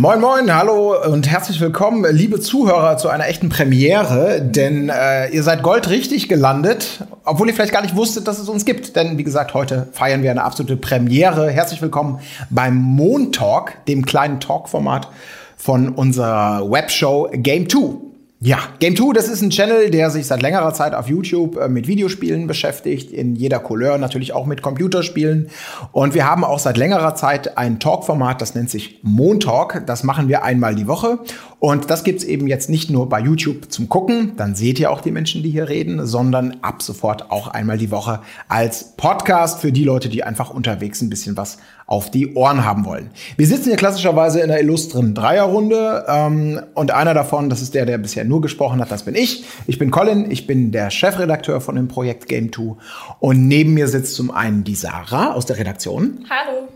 Moin, 0.00 0.20
moin, 0.20 0.54
hallo 0.54 0.94
und 1.12 1.28
herzlich 1.28 1.60
willkommen, 1.60 2.06
liebe 2.14 2.38
Zuhörer, 2.38 2.98
zu 2.98 3.08
einer 3.08 3.26
echten 3.26 3.48
Premiere. 3.48 4.40
Denn 4.40 4.90
äh, 4.90 5.28
ihr 5.30 5.42
seid 5.42 5.64
goldrichtig 5.64 6.28
gelandet, 6.28 7.04
obwohl 7.24 7.48
ihr 7.48 7.54
vielleicht 7.54 7.72
gar 7.72 7.82
nicht 7.82 7.96
wusstet, 7.96 8.28
dass 8.28 8.38
es 8.38 8.48
uns 8.48 8.64
gibt. 8.64 8.94
Denn 8.94 9.18
wie 9.18 9.24
gesagt, 9.24 9.54
heute 9.54 9.88
feiern 9.90 10.22
wir 10.22 10.30
eine 10.30 10.44
absolute 10.44 10.76
Premiere. 10.76 11.50
Herzlich 11.50 11.82
willkommen 11.82 12.20
beim 12.48 12.76
Montalk, 12.76 13.84
dem 13.86 14.06
kleinen 14.06 14.38
Talkformat 14.38 15.08
von 15.56 15.88
unserer 15.88 16.70
Webshow 16.70 17.28
Game 17.32 17.68
2. 17.68 18.07
Ja, 18.40 18.58
Game 18.78 18.94
2, 18.94 19.14
das 19.14 19.26
ist 19.26 19.42
ein 19.42 19.50
Channel, 19.50 19.90
der 19.90 20.10
sich 20.10 20.28
seit 20.28 20.42
längerer 20.42 20.72
Zeit 20.72 20.94
auf 20.94 21.08
YouTube 21.08 21.56
äh, 21.56 21.68
mit 21.68 21.88
Videospielen 21.88 22.46
beschäftigt, 22.46 23.10
in 23.10 23.34
jeder 23.34 23.58
Couleur, 23.58 23.98
natürlich 23.98 24.32
auch 24.32 24.46
mit 24.46 24.62
Computerspielen. 24.62 25.48
Und 25.90 26.14
wir 26.14 26.24
haben 26.24 26.44
auch 26.44 26.60
seit 26.60 26.76
längerer 26.76 27.16
Zeit 27.16 27.58
ein 27.58 27.80
Talk-Format, 27.80 28.40
das 28.40 28.54
nennt 28.54 28.70
sich 28.70 29.00
Montalk. 29.02 29.82
Das 29.86 30.04
machen 30.04 30.28
wir 30.28 30.44
einmal 30.44 30.76
die 30.76 30.86
Woche. 30.86 31.18
Und 31.58 31.90
das 31.90 32.04
gibt's 32.04 32.22
eben 32.22 32.46
jetzt 32.46 32.70
nicht 32.70 32.90
nur 32.90 33.08
bei 33.08 33.18
YouTube 33.18 33.72
zum 33.72 33.88
Gucken, 33.88 34.34
dann 34.36 34.54
seht 34.54 34.78
ihr 34.78 34.92
auch 34.92 35.00
die 35.00 35.10
Menschen, 35.10 35.42
die 35.42 35.50
hier 35.50 35.68
reden, 35.68 36.06
sondern 36.06 36.58
ab 36.62 36.80
sofort 36.82 37.32
auch 37.32 37.48
einmal 37.48 37.78
die 37.78 37.90
Woche 37.90 38.20
als 38.46 38.94
Podcast 38.96 39.60
für 39.60 39.72
die 39.72 39.82
Leute, 39.82 40.08
die 40.08 40.22
einfach 40.22 40.50
unterwegs 40.50 41.02
ein 41.02 41.10
bisschen 41.10 41.36
was 41.36 41.58
auf 41.88 42.10
die 42.10 42.34
Ohren 42.34 42.64
haben 42.64 42.84
wollen. 42.84 43.10
Wir 43.36 43.46
sitzen 43.46 43.70
hier 43.70 43.76
klassischerweise 43.76 44.40
in 44.40 44.50
einer 44.50 44.60
illustren 44.60 45.14
Dreierrunde 45.14 46.04
ähm, 46.06 46.60
und 46.74 46.90
einer 46.90 47.14
davon, 47.14 47.48
das 47.48 47.62
ist 47.62 47.74
der, 47.74 47.86
der 47.86 47.96
bisher 47.96 48.24
nur 48.24 48.42
gesprochen 48.42 48.80
hat, 48.80 48.92
das 48.92 49.04
bin 49.04 49.14
ich. 49.14 49.44
Ich 49.66 49.78
bin 49.78 49.90
Colin, 49.90 50.30
ich 50.30 50.46
bin 50.46 50.70
der 50.70 50.90
Chefredakteur 50.90 51.62
von 51.62 51.76
dem 51.76 51.88
Projekt 51.88 52.28
Game 52.28 52.52
2 52.52 52.76
und 53.20 53.48
neben 53.48 53.72
mir 53.72 53.88
sitzt 53.88 54.14
zum 54.14 54.30
einen 54.30 54.64
die 54.64 54.74
Sarah 54.74 55.32
aus 55.32 55.46
der 55.46 55.56
Redaktion. 55.56 56.26
Hallo. 56.28 56.68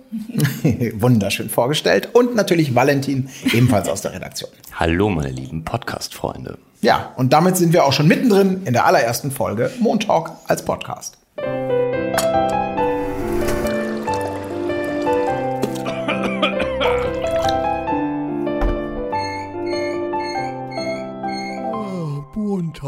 Wunderschön 1.01 1.51
vorgestellt 1.51 2.09
und 2.15 2.35
natürlich 2.35 2.75
Valentin 2.75 3.29
ebenfalls 3.53 3.91
aus 3.91 4.01
der 4.01 4.15
Redaktion. 4.15 4.51
Hallo 4.75 5.11
meine 5.11 5.31
lieben 5.31 5.63
Podcast-Freunde. 5.63 6.57
Ja, 6.81 7.13
und 7.17 7.35
damit 7.35 7.59
sind 7.59 7.75
wir 7.75 7.85
auch 7.85 7.93
schon 7.93 8.09
mittendrin 8.09 8.63
in 8.65 8.73
der 8.73 8.87
allerersten 8.87 9.31
Folge 9.31 9.71
Montalk 9.79 10.33
als 10.49 10.65
Podcast. 10.65 11.19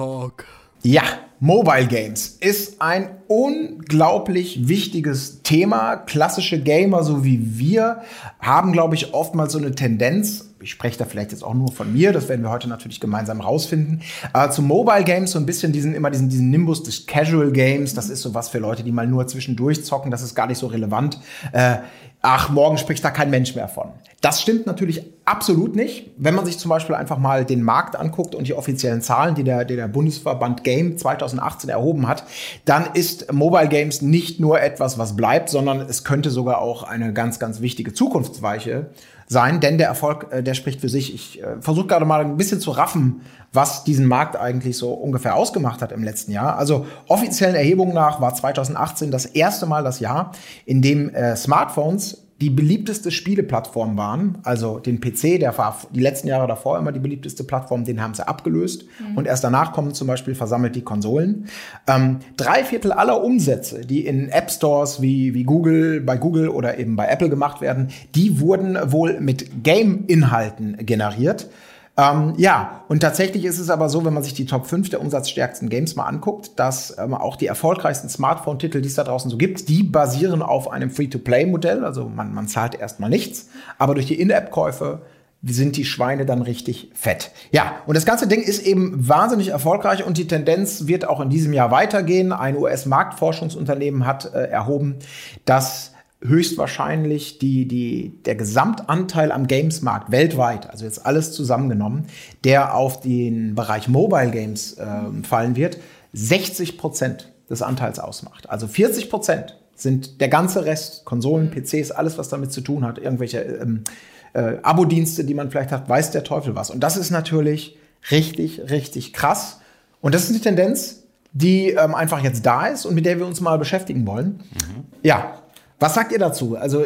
Montag. 0.04 0.46
Ja, 0.82 1.02
Mobile 1.40 1.86
Games 1.86 2.36
ist 2.40 2.80
ein 2.80 3.16
unglaublich 3.26 4.68
wichtiges 4.68 5.42
Thema. 5.42 5.96
Klassische 5.96 6.60
Gamer, 6.60 7.02
so 7.04 7.24
wie 7.24 7.58
wir, 7.58 8.02
haben, 8.38 8.72
glaube 8.72 8.94
ich, 8.94 9.14
oftmals 9.14 9.52
so 9.52 9.58
eine 9.58 9.74
Tendenz, 9.74 10.53
ich 10.64 10.70
spreche 10.70 10.98
da 10.98 11.04
vielleicht 11.04 11.30
jetzt 11.30 11.44
auch 11.44 11.52
nur 11.52 11.70
von 11.70 11.92
mir, 11.92 12.12
das 12.12 12.28
werden 12.28 12.42
wir 12.42 12.50
heute 12.50 12.68
natürlich 12.68 12.98
gemeinsam 12.98 13.42
rausfinden, 13.42 14.00
äh, 14.32 14.48
zu 14.48 14.62
Mobile 14.62 15.04
Games 15.04 15.32
so 15.32 15.38
ein 15.38 15.44
bisschen 15.44 15.72
diesen, 15.72 15.94
immer 15.94 16.10
diesen, 16.10 16.30
diesen 16.30 16.50
Nimbus 16.50 16.82
des 16.82 17.06
Casual 17.06 17.52
Games, 17.52 17.92
das 17.92 18.08
ist 18.08 18.22
so 18.22 18.34
was 18.34 18.48
für 18.48 18.58
Leute, 18.58 18.82
die 18.82 18.90
mal 18.90 19.06
nur 19.06 19.26
zwischendurch 19.26 19.84
zocken, 19.84 20.10
das 20.10 20.22
ist 20.22 20.34
gar 20.34 20.46
nicht 20.46 20.58
so 20.58 20.66
relevant. 20.66 21.20
Äh, 21.52 21.76
ach, 22.22 22.48
morgen 22.48 22.78
spricht 22.78 23.04
da 23.04 23.10
kein 23.10 23.28
Mensch 23.28 23.54
mehr 23.54 23.68
von. 23.68 23.90
Das 24.22 24.40
stimmt 24.40 24.66
natürlich 24.66 25.04
absolut 25.26 25.76
nicht. 25.76 26.10
Wenn 26.16 26.34
man 26.34 26.46
sich 26.46 26.58
zum 26.58 26.70
Beispiel 26.70 26.94
einfach 26.94 27.18
mal 27.18 27.44
den 27.44 27.62
Markt 27.62 27.94
anguckt 27.94 28.34
und 28.34 28.48
die 28.48 28.54
offiziellen 28.54 29.02
Zahlen, 29.02 29.34
die 29.34 29.44
der, 29.44 29.66
die 29.66 29.76
der 29.76 29.88
Bundesverband 29.88 30.64
Game 30.64 30.96
2018 30.96 31.68
erhoben 31.68 32.08
hat, 32.08 32.24
dann 32.64 32.86
ist 32.94 33.30
Mobile 33.30 33.68
Games 33.68 34.00
nicht 34.00 34.40
nur 34.40 34.62
etwas, 34.62 34.96
was 34.96 35.14
bleibt, 35.14 35.50
sondern 35.50 35.80
es 35.80 36.04
könnte 36.04 36.30
sogar 36.30 36.62
auch 36.62 36.84
eine 36.84 37.12
ganz, 37.12 37.38
ganz 37.38 37.60
wichtige 37.60 37.92
Zukunftsweiche 37.92 38.86
sein, 39.26 39.60
denn 39.60 39.78
der 39.78 39.88
Erfolg, 39.88 40.28
äh, 40.30 40.42
der 40.42 40.54
spricht 40.54 40.80
für 40.80 40.88
sich. 40.88 41.14
Ich 41.14 41.42
äh, 41.42 41.60
versuche 41.60 41.86
gerade 41.86 42.04
mal 42.04 42.20
ein 42.20 42.36
bisschen 42.36 42.60
zu 42.60 42.70
raffen, 42.70 43.22
was 43.52 43.84
diesen 43.84 44.06
Markt 44.06 44.36
eigentlich 44.36 44.76
so 44.76 44.92
ungefähr 44.92 45.36
ausgemacht 45.36 45.80
hat 45.82 45.92
im 45.92 46.02
letzten 46.02 46.32
Jahr. 46.32 46.58
Also 46.58 46.86
offiziellen 47.08 47.54
Erhebungen 47.54 47.94
nach 47.94 48.20
war 48.20 48.34
2018 48.34 49.10
das 49.10 49.26
erste 49.26 49.66
Mal 49.66 49.84
das 49.84 50.00
Jahr, 50.00 50.32
in 50.66 50.82
dem 50.82 51.08
äh, 51.14 51.36
Smartphones 51.36 52.23
die 52.44 52.50
beliebteste 52.50 53.10
Spieleplattform 53.10 53.96
waren. 53.96 54.36
Also 54.42 54.78
den 54.78 55.00
PC, 55.00 55.40
der 55.40 55.56
war 55.56 55.78
die 55.92 56.00
letzten 56.00 56.28
Jahre 56.28 56.46
davor 56.46 56.78
immer 56.78 56.92
die 56.92 57.00
beliebteste 57.00 57.42
Plattform, 57.42 57.86
den 57.86 58.02
haben 58.02 58.12
sie 58.12 58.28
abgelöst. 58.28 58.84
Mhm. 58.98 59.16
Und 59.16 59.26
erst 59.26 59.44
danach 59.44 59.72
kommen 59.72 59.94
zum 59.94 60.06
Beispiel 60.08 60.34
versammelt 60.34 60.76
die 60.76 60.82
Konsolen. 60.82 61.46
Ähm, 61.86 62.18
drei 62.36 62.62
Viertel 62.62 62.92
aller 62.92 63.24
Umsätze, 63.24 63.86
die 63.86 64.06
in 64.06 64.28
App 64.28 64.50
Stores 64.50 65.00
wie, 65.00 65.32
wie 65.32 65.44
Google, 65.44 66.02
bei 66.02 66.18
Google 66.18 66.50
oder 66.50 66.78
eben 66.78 66.96
bei 66.96 67.06
Apple 67.06 67.30
gemacht 67.30 67.62
werden, 67.62 67.88
die 68.14 68.40
wurden 68.40 68.76
wohl 68.92 69.18
mit 69.20 69.64
Game-Inhalten 69.64 70.76
generiert. 70.84 71.48
Ähm, 71.96 72.34
ja, 72.36 72.82
und 72.88 73.00
tatsächlich 73.00 73.44
ist 73.44 73.60
es 73.60 73.70
aber 73.70 73.88
so, 73.88 74.04
wenn 74.04 74.12
man 74.12 74.24
sich 74.24 74.34
die 74.34 74.46
Top 74.46 74.66
5 74.66 74.90
der 74.90 75.00
umsatzstärksten 75.00 75.68
Games 75.68 75.94
mal 75.94 76.06
anguckt, 76.06 76.52
dass 76.56 76.96
ähm, 76.98 77.14
auch 77.14 77.36
die 77.36 77.46
erfolgreichsten 77.46 78.08
Smartphone-Titel, 78.08 78.80
die 78.80 78.88
es 78.88 78.94
da 78.94 79.04
draußen 79.04 79.30
so 79.30 79.36
gibt, 79.36 79.68
die 79.68 79.84
basieren 79.84 80.42
auf 80.42 80.70
einem 80.70 80.90
Free-to-Play-Modell. 80.90 81.84
Also 81.84 82.08
man, 82.08 82.34
man 82.34 82.48
zahlt 82.48 82.74
erstmal 82.74 83.10
nichts, 83.10 83.48
aber 83.78 83.94
durch 83.94 84.06
die 84.06 84.20
In-App-Käufe 84.20 85.02
sind 85.46 85.76
die 85.76 85.84
Schweine 85.84 86.26
dann 86.26 86.42
richtig 86.42 86.90
fett. 86.94 87.30
Ja, 87.52 87.76
und 87.86 87.96
das 87.96 88.06
ganze 88.06 88.26
Ding 88.26 88.42
ist 88.42 88.66
eben 88.66 89.08
wahnsinnig 89.08 89.48
erfolgreich 89.48 90.04
und 90.04 90.16
die 90.16 90.26
Tendenz 90.26 90.86
wird 90.86 91.06
auch 91.06 91.20
in 91.20 91.28
diesem 91.28 91.52
Jahr 91.52 91.70
weitergehen. 91.70 92.32
Ein 92.32 92.56
US-Marktforschungsunternehmen 92.56 94.06
hat 94.06 94.32
äh, 94.34 94.48
erhoben, 94.48 94.96
dass 95.44 95.93
höchstwahrscheinlich 96.26 97.38
die, 97.38 97.68
die, 97.68 98.22
der 98.24 98.34
Gesamtanteil 98.34 99.30
am 99.30 99.46
Gamesmarkt 99.46 100.10
weltweit, 100.10 100.70
also 100.70 100.84
jetzt 100.84 101.04
alles 101.04 101.32
zusammengenommen, 101.32 102.06
der 102.44 102.74
auf 102.74 103.00
den 103.00 103.54
Bereich 103.54 103.88
Mobile 103.88 104.30
Games 104.30 104.74
äh, 104.74 104.86
fallen 105.22 105.54
wird, 105.54 105.78
60 106.14 106.78
Prozent 106.78 107.32
des 107.50 107.60
Anteils 107.60 107.98
ausmacht. 107.98 108.48
Also 108.48 108.66
40 108.66 109.10
Prozent 109.10 109.58
sind 109.76 110.20
der 110.20 110.28
ganze 110.28 110.64
Rest, 110.64 111.04
Konsolen, 111.04 111.50
PCs, 111.50 111.90
alles, 111.90 112.16
was 112.16 112.30
damit 112.30 112.52
zu 112.52 112.62
tun 112.62 112.84
hat, 112.84 112.98
irgendwelche 112.98 113.40
ähm, 113.40 113.84
äh, 114.32 114.56
Abo-Dienste, 114.62 115.24
die 115.24 115.34
man 115.34 115.50
vielleicht 115.50 115.72
hat, 115.72 115.88
weiß 115.88 116.10
der 116.12 116.24
Teufel 116.24 116.54
was. 116.54 116.70
Und 116.70 116.80
das 116.80 116.96
ist 116.96 117.10
natürlich 117.10 117.76
richtig, 118.10 118.70
richtig 118.70 119.12
krass. 119.12 119.60
Und 120.00 120.14
das 120.14 120.24
ist 120.24 120.30
eine 120.30 120.40
Tendenz, 120.40 121.02
die 121.32 121.70
ähm, 121.70 121.94
einfach 121.94 122.22
jetzt 122.22 122.46
da 122.46 122.66
ist 122.66 122.86
und 122.86 122.94
mit 122.94 123.04
der 123.04 123.18
wir 123.18 123.26
uns 123.26 123.40
mal 123.40 123.58
beschäftigen 123.58 124.06
wollen. 124.06 124.40
Mhm. 124.52 124.84
Ja, 125.02 125.42
was 125.78 125.94
sagt 125.94 126.12
ihr 126.12 126.18
dazu? 126.18 126.56
Also, 126.56 126.84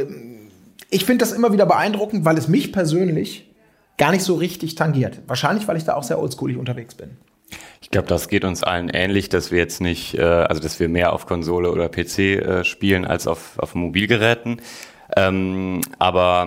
ich 0.90 1.04
finde 1.04 1.24
das 1.24 1.32
immer 1.32 1.52
wieder 1.52 1.66
beeindruckend, 1.66 2.24
weil 2.24 2.38
es 2.38 2.48
mich 2.48 2.72
persönlich 2.72 3.48
gar 3.98 4.12
nicht 4.12 4.22
so 4.22 4.36
richtig 4.36 4.74
tangiert. 4.74 5.20
Wahrscheinlich, 5.26 5.68
weil 5.68 5.76
ich 5.76 5.84
da 5.84 5.94
auch 5.94 6.02
sehr 6.02 6.18
oldschoolig 6.18 6.56
unterwegs 6.56 6.94
bin. 6.94 7.16
Ich 7.80 7.90
glaube, 7.90 8.08
das 8.08 8.28
geht 8.28 8.44
uns 8.44 8.62
allen 8.62 8.88
ähnlich, 8.88 9.28
dass 9.28 9.50
wir 9.50 9.58
jetzt 9.58 9.80
nicht, 9.80 10.14
äh, 10.14 10.22
also 10.22 10.60
dass 10.60 10.78
wir 10.80 10.88
mehr 10.88 11.12
auf 11.12 11.26
Konsole 11.26 11.70
oder 11.70 11.88
PC 11.88 12.18
äh, 12.18 12.64
spielen 12.64 13.04
als 13.04 13.26
auf, 13.26 13.58
auf 13.58 13.74
Mobilgeräten. 13.74 14.60
Ähm, 15.16 15.80
aber 15.98 16.46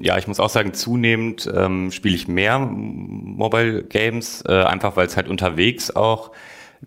ja, 0.00 0.16
ich 0.16 0.28
muss 0.28 0.38
auch 0.38 0.48
sagen, 0.48 0.74
zunehmend 0.74 1.50
ähm, 1.52 1.90
spiele 1.90 2.14
ich 2.14 2.28
mehr 2.28 2.58
Mobile 2.58 3.82
Games, 3.82 4.44
äh, 4.46 4.62
einfach 4.62 4.96
weil 4.96 5.06
es 5.06 5.16
halt 5.16 5.28
unterwegs 5.28 5.90
auch 5.90 6.30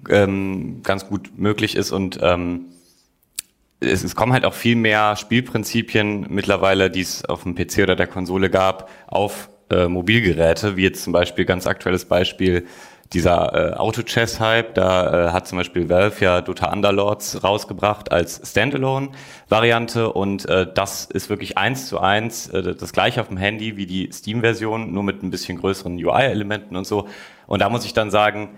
ähm, 0.09 0.81
ganz 0.83 1.07
gut 1.07 1.37
möglich 1.37 1.75
ist 1.75 1.91
und 1.91 2.19
ähm, 2.21 2.67
es, 3.79 4.03
es 4.03 4.15
kommen 4.15 4.33
halt 4.33 4.45
auch 4.45 4.53
viel 4.53 4.75
mehr 4.75 5.15
Spielprinzipien 5.15 6.27
mittlerweile, 6.29 6.89
die 6.89 7.01
es 7.01 7.25
auf 7.25 7.43
dem 7.43 7.55
PC 7.55 7.79
oder 7.79 7.95
der 7.95 8.07
Konsole 8.07 8.49
gab, 8.49 8.89
auf 9.07 9.49
äh, 9.69 9.87
Mobilgeräte, 9.87 10.77
wie 10.77 10.83
jetzt 10.83 11.03
zum 11.03 11.13
Beispiel 11.13 11.45
ganz 11.45 11.67
aktuelles 11.67 12.05
Beispiel 12.05 12.65
dieser 13.13 13.73
äh, 13.73 13.73
Auto-Chess-Hype, 13.75 14.75
da 14.75 15.29
äh, 15.29 15.31
hat 15.31 15.47
zum 15.47 15.57
Beispiel 15.57 15.89
Valve 15.89 16.23
ja 16.23 16.41
Dota 16.41 16.71
Underlords 16.71 17.43
rausgebracht 17.43 18.11
als 18.11 18.39
Standalone-Variante 18.43 20.13
und 20.13 20.47
äh, 20.47 20.67
das 20.71 21.05
ist 21.05 21.29
wirklich 21.29 21.57
eins 21.57 21.87
zu 21.87 21.99
eins 21.99 22.49
äh, 22.49 22.75
das 22.75 22.93
gleiche 22.93 23.21
auf 23.21 23.29
dem 23.29 23.37
Handy 23.37 23.77
wie 23.77 23.87
die 23.87 24.09
Steam-Version, 24.11 24.93
nur 24.93 25.03
mit 25.03 25.23
ein 25.23 25.31
bisschen 25.31 25.57
größeren 25.57 25.93
UI-Elementen 25.93 26.75
und 26.75 26.85
so. 26.85 27.07
Und 27.47 27.61
da 27.61 27.69
muss 27.69 27.83
ich 27.83 27.93
dann 27.93 28.11
sagen, 28.11 28.49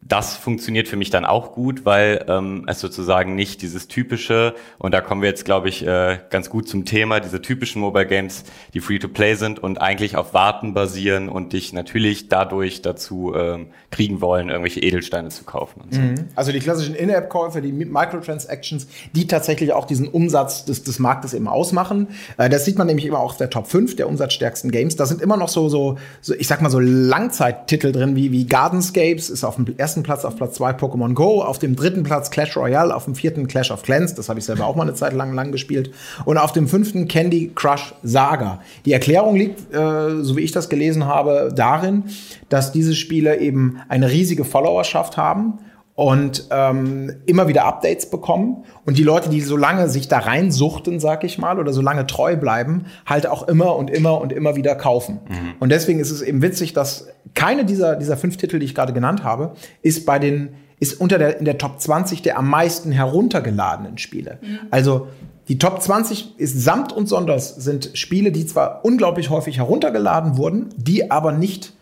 das 0.00 0.36
funktioniert 0.36 0.88
für 0.88 0.96
mich 0.96 1.10
dann 1.10 1.24
auch 1.24 1.52
gut, 1.52 1.84
weil 1.84 2.24
ähm, 2.28 2.64
es 2.66 2.80
sozusagen 2.80 3.34
nicht 3.34 3.62
dieses 3.62 3.88
typische, 3.88 4.54
und 4.78 4.92
da 4.92 5.00
kommen 5.00 5.22
wir 5.22 5.28
jetzt, 5.28 5.44
glaube 5.44 5.68
ich, 5.68 5.86
äh, 5.86 6.18
ganz 6.30 6.50
gut 6.50 6.68
zum 6.68 6.84
Thema, 6.84 7.20
diese 7.20 7.42
typischen 7.42 7.80
Mobile 7.80 8.06
Games, 8.06 8.44
die 8.74 8.80
Free-to-Play 8.80 9.34
sind 9.34 9.58
und 9.58 9.80
eigentlich 9.80 10.16
auf 10.16 10.34
Warten 10.34 10.72
basieren 10.72 11.28
und 11.28 11.52
dich 11.52 11.72
natürlich 11.72 12.28
dadurch 12.28 12.80
dazu 12.80 13.34
ähm, 13.34 13.68
kriegen 13.90 14.20
wollen, 14.20 14.48
irgendwelche 14.48 14.80
Edelsteine 14.80 15.28
zu 15.28 15.44
kaufen. 15.44 15.82
So. 15.90 16.00
Mhm. 16.00 16.14
Also 16.34 16.52
die 16.52 16.60
klassischen 16.60 16.94
In-App-Käufe, 16.94 17.60
die 17.60 17.72
Microtransactions, 17.72 18.86
die 19.14 19.26
tatsächlich 19.26 19.72
auch 19.72 19.84
diesen 19.84 20.08
Umsatz 20.08 20.64
des, 20.64 20.84
des 20.84 20.98
Marktes 20.98 21.34
eben 21.34 21.48
ausmachen. 21.48 22.08
Äh, 22.36 22.48
das 22.48 22.64
sieht 22.64 22.78
man 22.78 22.86
nämlich 22.86 23.06
immer 23.06 23.18
auch 23.18 23.32
auf 23.32 23.36
der 23.36 23.50
Top 23.50 23.66
5 23.66 23.96
der 23.96 24.08
umsatzstärksten 24.08 24.70
Games. 24.70 24.96
Da 24.96 25.06
sind 25.06 25.20
immer 25.20 25.36
noch 25.36 25.48
so, 25.48 25.68
so, 25.68 25.98
so 26.20 26.34
ich 26.34 26.46
sag 26.46 26.62
mal 26.62 26.70
so 26.70 26.80
Langzeittitel 26.80 27.92
drin, 27.92 28.16
wie, 28.16 28.32
wie 28.32 28.46
Gardenscapes 28.46 29.30
ist 29.30 29.44
auf 29.44 29.56
dem 29.56 29.66
ersten 29.76 29.97
ersten 29.98 30.02
Platz, 30.02 30.24
auf 30.24 30.36
Platz 30.36 30.54
zwei 30.54 30.70
Pokémon 30.70 31.14
Go, 31.14 31.42
auf 31.42 31.58
dem 31.58 31.74
dritten 31.76 32.02
Platz 32.02 32.30
Clash 32.30 32.56
Royale, 32.56 32.94
auf 32.94 33.04
dem 33.04 33.14
vierten 33.14 33.46
Clash 33.46 33.70
of 33.70 33.82
Clans, 33.82 34.14
das 34.14 34.28
habe 34.28 34.38
ich 34.38 34.44
selber 34.44 34.66
auch 34.66 34.76
mal 34.76 34.82
eine 34.82 34.94
Zeit 34.94 35.12
lang 35.12 35.34
lang 35.34 35.52
gespielt, 35.52 35.90
und 36.24 36.38
auf 36.38 36.52
dem 36.52 36.68
fünften 36.68 37.08
Candy 37.08 37.50
Crush 37.54 37.94
Saga. 38.02 38.60
Die 38.84 38.92
Erklärung 38.92 39.36
liegt, 39.36 39.74
äh, 39.74 40.22
so 40.22 40.36
wie 40.36 40.40
ich 40.40 40.52
das 40.52 40.68
gelesen 40.68 41.06
habe, 41.06 41.52
darin, 41.54 42.04
dass 42.48 42.72
diese 42.72 42.94
Spiele 42.94 43.38
eben 43.38 43.78
eine 43.88 44.10
riesige 44.10 44.44
Followerschaft 44.44 45.16
haben 45.16 45.58
und 45.98 46.44
ähm, 46.52 47.12
immer 47.26 47.48
wieder 47.48 47.64
Updates 47.64 48.08
bekommen 48.08 48.62
und 48.86 48.98
die 48.98 49.02
Leute, 49.02 49.30
die 49.30 49.40
so 49.40 49.56
lange 49.56 49.88
sich 49.88 50.06
da 50.06 50.20
reinsuchten, 50.20 51.00
sag 51.00 51.24
ich 51.24 51.38
mal, 51.38 51.58
oder 51.58 51.72
so 51.72 51.82
lange 51.82 52.06
treu 52.06 52.36
bleiben, 52.36 52.84
halt 53.04 53.26
auch 53.26 53.48
immer 53.48 53.74
und 53.74 53.90
immer 53.90 54.20
und 54.20 54.32
immer 54.32 54.54
wieder 54.54 54.76
kaufen. 54.76 55.18
Mhm. 55.28 55.54
Und 55.58 55.70
deswegen 55.70 55.98
ist 55.98 56.12
es 56.12 56.22
eben 56.22 56.40
witzig, 56.40 56.72
dass 56.72 57.08
keine 57.34 57.64
dieser, 57.64 57.96
dieser 57.96 58.16
fünf 58.16 58.36
Titel, 58.36 58.60
die 58.60 58.66
ich 58.66 58.76
gerade 58.76 58.92
genannt 58.92 59.24
habe, 59.24 59.54
ist 59.82 60.06
bei 60.06 60.20
den 60.20 60.50
ist 60.78 61.00
unter 61.00 61.18
der 61.18 61.40
in 61.40 61.44
der 61.44 61.58
Top 61.58 61.80
20 61.80 62.22
der 62.22 62.38
am 62.38 62.48
meisten 62.48 62.92
heruntergeladenen 62.92 63.98
Spiele. 63.98 64.38
Mhm. 64.40 64.58
Also 64.70 65.08
die 65.48 65.58
Top 65.58 65.82
20 65.82 66.38
ist 66.38 66.62
samt 66.62 66.92
und 66.92 67.08
sonders 67.08 67.56
sind 67.56 67.90
Spiele, 67.94 68.30
die 68.30 68.46
zwar 68.46 68.84
unglaublich 68.84 69.30
häufig 69.30 69.56
heruntergeladen 69.56 70.36
wurden, 70.36 70.68
die 70.76 71.10
aber 71.10 71.32
nicht 71.32 71.72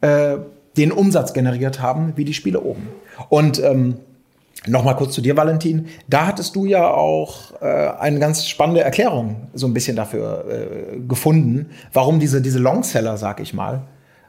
äh, 0.00 0.36
den 0.76 0.92
Umsatz 0.92 1.32
generiert 1.32 1.80
haben 1.80 2.12
wie 2.14 2.24
die 2.24 2.34
Spiele 2.34 2.60
oben. 2.60 2.88
Und 3.28 3.62
ähm, 3.62 3.96
Nochmal 4.66 4.96
kurz 4.96 5.12
zu 5.14 5.20
dir, 5.20 5.36
Valentin. 5.36 5.88
Da 6.08 6.26
hattest 6.26 6.56
du 6.56 6.64
ja 6.64 6.88
auch 6.88 7.60
äh, 7.60 7.66
eine 7.98 8.18
ganz 8.18 8.48
spannende 8.48 8.80
Erklärung 8.80 9.48
so 9.52 9.66
ein 9.66 9.74
bisschen 9.74 9.94
dafür 9.94 10.44
äh, 10.48 11.00
gefunden, 11.06 11.70
warum 11.92 12.18
diese, 12.18 12.40
diese 12.40 12.58
Longseller, 12.60 13.18
sag 13.18 13.40
ich 13.40 13.52
mal, 13.52 13.82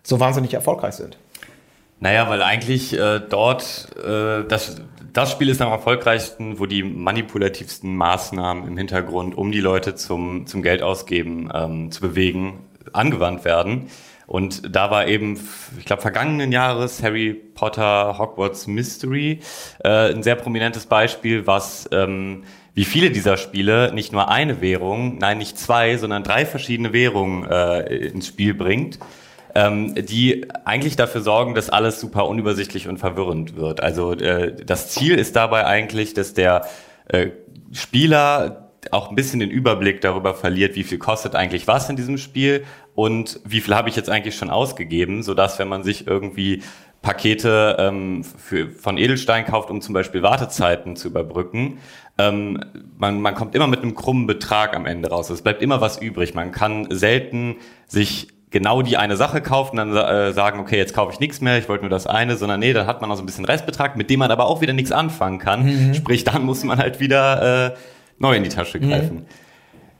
so 0.04 0.20
wahnsinnig 0.20 0.54
erfolgreich 0.54 0.96
sind. 0.96 1.18
Naja, 2.02 2.30
weil 2.30 2.44
eigentlich 2.44 3.00
äh, 3.00 3.22
dort 3.22 3.88
äh, 4.06 4.44
das, 4.46 4.82
das 5.14 5.32
Spiel 5.32 5.48
ist 5.48 5.62
am 5.62 5.72
erfolgreichsten, 5.72 6.60
wo 6.60 6.66
die 6.66 6.84
manipulativsten 6.84 7.96
Maßnahmen 7.96 8.68
im 8.68 8.78
Hintergrund, 8.78 9.38
um 9.38 9.54
die 9.54 9.62
Leute 9.62 9.96
zum, 9.96 10.48
zum 10.48 10.62
Geld 10.62 10.84
ausgeben 10.84 11.50
ähm, 11.54 11.92
zu 11.92 12.02
bewegen, 12.02 12.60
angewandt 12.92 13.46
werden. 13.46 13.88
Und 14.27 14.75
da 14.75 14.89
war 14.92 15.07
eben, 15.07 15.39
ich 15.77 15.86
glaube, 15.86 16.01
vergangenen 16.01 16.51
Jahres 16.51 17.04
Harry 17.04 17.33
Potter 17.33 18.18
Hogwarts 18.18 18.68
Mystery 18.68 19.39
äh, 19.83 20.12
ein 20.12 20.24
sehr 20.24 20.36
prominentes 20.36 20.88
Beispiel, 20.88 21.45
was 21.45 21.88
ähm, 21.92 22.44
wie 22.74 22.86
viele 22.86 23.10
dieser 23.10 23.38
Spiele 23.38 23.94
nicht 23.94 24.12
nur 24.12 24.30
eine 24.30 24.62
Währung, 24.62 25.18
nein, 25.18 25.38
nicht 25.38 25.57
zwei, 25.57 25.95
sondern 25.98 26.24
drei 26.24 26.45
verschiedene 26.45 26.92
Währungen 26.92 27.50
äh, 27.50 28.07
ins 28.07 28.27
Spiel 28.27 28.54
bringt, 28.54 29.00
ähm, 29.56 29.95
die 29.95 30.45
eigentlich 30.66 30.98
dafür 30.98 31.22
sorgen, 31.22 31.56
dass 31.56 31.69
alles 31.69 32.01
super 32.01 32.27
unübersichtlich 32.27 32.89
und 32.89 32.98
verwirrend 32.98 33.56
wird. 33.56 33.81
Also 33.81 34.12
äh, 34.12 34.54
das 34.66 34.89
Ziel 34.89 35.16
ist 35.16 35.38
dabei 35.38 35.66
eigentlich, 35.66 36.13
dass 36.13 36.33
der 36.33 36.66
äh, 37.07 37.30
Spieler 37.72 38.65
auch 38.92 39.10
ein 39.10 39.16
bisschen 39.16 39.40
den 39.40 39.50
Überblick 39.50 40.02
darüber 40.02 40.34
verliert, 40.34 40.76
wie 40.76 40.84
viel 40.84 40.98
kostet 40.98 41.36
eigentlich 41.36 41.68
was 41.68 41.90
in 41.90 41.96
diesem 41.96 42.18
Spiel 42.18 42.64
und 42.94 43.40
wie 43.46 43.62
viel 43.62 43.76
habe 43.76 43.90
ich 43.90 43.96
jetzt 43.96 44.10
eigentlich 44.10 44.36
schon 44.36 44.50
ausgegeben, 44.50 45.24
so 45.24 45.34
dass 45.34 45.60
wenn 45.60 45.68
man 45.68 45.84
sich 45.84 46.08
irgendwie 46.08 46.62
Pakete 47.02 47.78
ähm, 47.78 48.24
für, 48.24 48.70
von 48.70 48.98
Edelstein 48.98 49.46
kauft, 49.46 49.70
um 49.70 49.80
zum 49.80 49.94
Beispiel 49.94 50.24
Wartezeiten 50.24 50.96
zu 50.96 51.10
überbrücken, 51.10 51.78
ähm, 52.18 52.60
man, 52.98 53.22
man 53.22 53.36
kommt 53.36 53.54
immer 53.54 53.68
mit 53.68 53.82
einem 53.82 53.94
krummen 53.94 54.26
Betrag 54.26 54.76
am 54.76 54.86
Ende 54.86 55.10
raus. 55.10 55.30
Es 55.30 55.42
bleibt 55.42 55.62
immer 55.62 55.82
was 55.82 56.02
übrig. 56.02 56.34
Man 56.34 56.52
kann 56.52 56.88
selten 56.90 57.58
sich 57.88 58.30
genau 58.50 58.82
die 58.82 58.98
eine 58.98 59.18
Sache 59.18 59.42
kaufen, 59.42 59.76
dann 59.76 59.96
äh, 59.96 60.32
sagen, 60.32 60.60
okay, 60.60 60.78
jetzt 60.78 60.94
kaufe 60.94 61.12
ich 61.12 61.20
nichts 61.20 61.42
mehr, 61.42 61.58
ich 61.58 61.68
wollte 61.68 61.84
nur 61.84 61.90
das 61.90 62.08
eine, 62.08 62.38
sondern 62.38 62.62
nee, 62.62 62.72
dann 62.72 62.88
hat 62.88 63.02
man 63.02 63.10
noch 63.10 63.18
so 63.18 63.24
ein 63.24 63.26
bisschen 63.26 63.44
Restbetrag, 63.46 63.98
mit 63.98 64.10
dem 64.10 64.20
man 64.20 64.32
aber 64.32 64.46
auch 64.46 64.62
wieder 64.62 64.74
nichts 64.74 64.94
anfangen 64.94 65.40
kann. 65.40 65.66
Mhm. 65.66 65.94
Sprich, 65.94 66.24
dann 66.24 66.44
muss 66.44 66.64
man 66.64 66.78
halt 66.78 67.00
wieder 67.00 67.68
äh, 67.68 67.72
neu 68.18 68.36
in 68.36 68.44
die 68.44 68.50
Tasche 68.50 68.80
mhm. 68.80 68.90
greifen. 68.90 69.16
Mhm. 69.16 69.26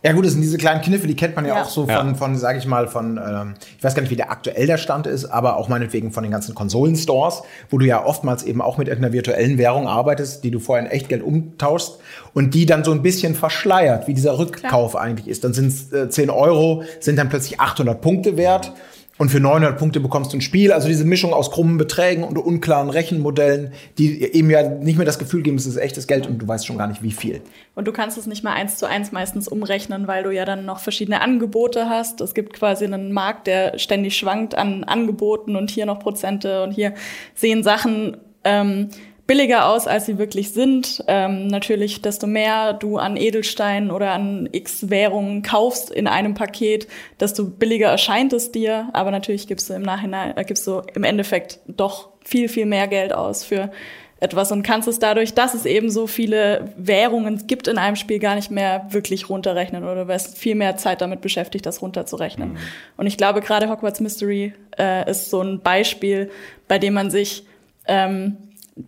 Ja 0.06 0.14
gut, 0.14 0.24
das 0.24 0.34
sind 0.34 0.42
diese 0.42 0.60
kleinen 0.60 0.82
Kniffe, 0.82 1.08
die 1.08 1.16
kennt 1.16 1.36
man 1.36 1.46
ja, 1.46 1.56
ja. 1.56 1.64
auch 1.64 1.70
so 1.70 1.88
von, 1.88 2.10
ja. 2.10 2.14
von 2.14 2.38
sage 2.38 2.60
ich 2.60 2.68
mal, 2.68 2.88
von, 2.88 3.18
ähm, 3.18 3.56
ich 3.76 3.84
weiß 3.84 3.96
gar 3.96 4.04
nicht, 4.04 4.12
wie 4.12 4.16
der 4.16 4.30
aktuell 4.30 4.68
der 4.68 4.78
Stand 4.78 5.08
ist, 5.08 5.26
aber 5.26 5.58
auch 5.58 5.68
meinetwegen 5.68 6.12
von 6.12 6.22
den 6.22 6.32
ganzen 6.32 6.54
Konsolenstores, 6.54 7.42
wo 7.72 7.80
du 7.80 7.88
ja 7.88 8.06
oftmals 8.06 8.44
eben 8.44 8.62
auch 8.62 8.78
mit 8.78 8.88
irgendeiner 8.88 9.14
virtuellen 9.14 9.58
Währung 9.58 9.88
arbeitest, 9.88 10.44
die 10.44 10.52
du 10.52 10.60
vorher 10.60 10.86
in 10.86 10.92
Echtgeld 10.92 11.24
umtauschst 11.24 11.98
und 12.36 12.54
die 12.54 12.68
dann 12.68 12.84
so 12.84 12.92
ein 12.92 13.02
bisschen 13.02 13.34
verschleiert, 13.34 14.08
wie 14.08 14.14
dieser 14.14 14.38
Rückkauf 14.38 14.92
Klar. 14.92 15.04
eigentlich 15.04 15.28
ist. 15.28 15.44
Dann 15.44 15.56
sind 15.56 15.70
es 15.70 15.92
äh, 15.92 16.08
10 16.08 16.30
Euro, 16.30 16.84
sind 17.00 17.18
dann 17.18 17.30
plötzlich 17.30 17.60
800 17.60 18.00
Punkte 18.00 18.38
wert. 18.38 18.74
Mhm 18.76 18.96
und 19.18 19.30
für 19.30 19.40
900 19.40 19.78
Punkte 19.78 20.02
bekommst 20.02 20.34
du 20.34 20.38
ein 20.38 20.42
Spiel. 20.42 20.74
Also 20.74 20.90
diese 20.90 21.06
Mischung 21.06 21.34
aus 21.34 21.50
krummen 21.50 21.78
Beträgen 21.78 22.24
und 22.24 22.38
unklaren 22.38 22.90
Rechenmodellen, 22.90 23.72
die 23.98 24.22
eben 24.22 24.50
ja 24.50 24.68
nicht 24.68 24.98
mehr 24.98 25.06
das 25.06 25.20
Gefühl 25.20 25.42
geben, 25.42 25.56
es 25.56 25.66
ist 25.66 25.78
echtes 25.78 26.06
Geld 26.06 26.28
und 26.28 26.40
du 26.40 26.48
weißt 26.48 26.66
schon 26.66 26.78
gar 26.78 26.88
nicht, 26.88 27.02
wie 27.02 27.12
viel. 27.12 27.42
Und 27.76 27.88
du 27.88 27.94
kannst 27.94 28.18
es 28.18 28.28
nicht 28.28 28.44
mal 28.44 28.54
eins 28.54 28.76
zu 28.76 28.88
eins 28.88 29.14
meistens 29.14 29.48
umrechnen, 29.48 30.08
weil 30.08 30.24
du 30.24 30.32
ja 30.32 30.44
dann 30.44 30.66
noch 30.66 30.80
verschiedene 30.80 31.22
Angebote 31.22 31.90
hast. 31.90 32.20
Es 32.20 32.34
gibt 32.34 32.54
quasi 32.54 32.84
einen 32.84 33.14
Markt, 33.14 33.48
der 33.48 33.80
ständig 33.80 34.18
schwankt 34.18 34.56
an 34.56 34.84
Angeboten 34.84 35.56
und 35.56 35.70
hier 35.70 35.86
noch 35.86 36.00
Prozente 36.00 36.64
und 36.64 36.72
hier 36.72 36.94
sehen 37.36 37.64
Sachen 37.64 38.18
ähm, 38.44 38.90
billiger 39.28 39.68
aus, 39.70 39.88
als 39.88 40.06
sie 40.06 40.18
wirklich 40.18 40.52
sind. 40.52 41.04
Ähm, 41.08 41.48
natürlich, 41.48 42.02
desto 42.02 42.28
mehr 42.28 42.74
du 42.74 42.98
an 42.98 43.18
Edelsteinen 43.18 43.92
oder 43.92 44.12
an 44.12 44.48
X 44.52 44.90
Währungen 44.90 45.42
kaufst 45.42 45.90
in 45.90 46.08
einem 46.08 46.36
Paket, 46.36 46.88
desto 47.20 47.46
billiger 47.46 47.88
erscheint 47.88 48.34
es 48.34 48.52
dir. 48.52 48.90
Aber 48.94 49.12
natürlich 49.12 49.48
gibst 49.48 49.70
du 49.70 49.74
im 49.74 49.82
Nachhinein, 49.82 50.38
äh, 50.38 50.44
gibst 50.44 50.68
du 50.68 50.82
im 50.94 51.04
Endeffekt 51.04 51.60
doch 51.68 52.10
viel, 52.24 52.50
viel 52.50 52.66
mehr 52.66 52.88
Geld 52.88 53.14
aus 53.14 53.44
für 53.44 53.72
etwas 54.20 54.52
und 54.52 54.64
kannst 54.64 54.88
es 54.88 54.98
dadurch, 54.98 55.34
dass 55.34 55.54
es 55.54 55.66
eben 55.66 55.90
so 55.90 56.08
viele 56.08 56.74
Währungen 56.78 57.48
gibt 57.48 57.68
in 57.68 57.78
einem 57.78 57.96
Spiel, 57.96 58.20
gar 58.20 58.36
nicht 58.36 58.50
mehr 58.50 58.88
wirklich 58.90 59.30
runterrechnen 59.30 59.84
oder 59.84 60.04
du 60.04 60.08
wärst 60.08 60.38
viel 60.38 60.56
mehr 60.56 60.78
Zeit 60.78 61.02
damit 61.02 61.22
beschäftigt, 61.22 61.66
das 61.66 61.82
runterzurechnen. 61.82 62.54
Mhm. 62.54 62.58
Und 62.96 63.08
ich 63.08 63.18
glaube, 63.18 63.42
gerade 63.42 63.70
Hogwarts 63.70 64.00
Mystery 64.00 64.54
äh, 64.80 65.10
ist 65.10 65.30
so 65.30 65.42
ein 65.42 65.60
Beispiel, 65.60 66.32
bei 66.68 66.80
dem 66.80 66.94
man 66.94 67.12
sich 67.12 67.46
ähm, 67.88 68.38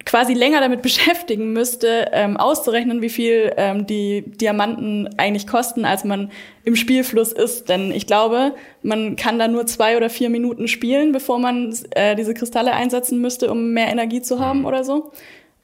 quasi 0.05 0.33
länger 0.33 0.59
damit 0.59 0.81
beschäftigen 0.83 1.53
müsste, 1.53 2.09
ähm, 2.11 2.37
auszurechnen, 2.37 3.01
wie 3.01 3.09
viel 3.09 3.53
ähm, 3.57 3.85
die 3.85 4.23
Diamanten 4.25 5.09
eigentlich 5.17 5.47
kosten, 5.47 5.85
als 5.85 6.03
man 6.03 6.31
im 6.63 6.75
Spielfluss 6.75 7.31
ist. 7.31 7.69
Denn 7.69 7.91
ich 7.91 8.07
glaube, 8.07 8.53
man 8.81 9.15
kann 9.15 9.39
da 9.39 9.47
nur 9.47 9.65
zwei 9.65 9.97
oder 9.97 10.09
vier 10.09 10.29
Minuten 10.29 10.67
spielen, 10.67 11.11
bevor 11.11 11.39
man 11.39 11.75
äh, 11.91 12.15
diese 12.15 12.33
Kristalle 12.33 12.73
einsetzen 12.73 13.21
müsste, 13.21 13.49
um 13.51 13.71
mehr 13.71 13.87
Energie 13.87 14.21
zu 14.21 14.39
haben 14.39 14.65
oder 14.65 14.83
so. 14.83 15.11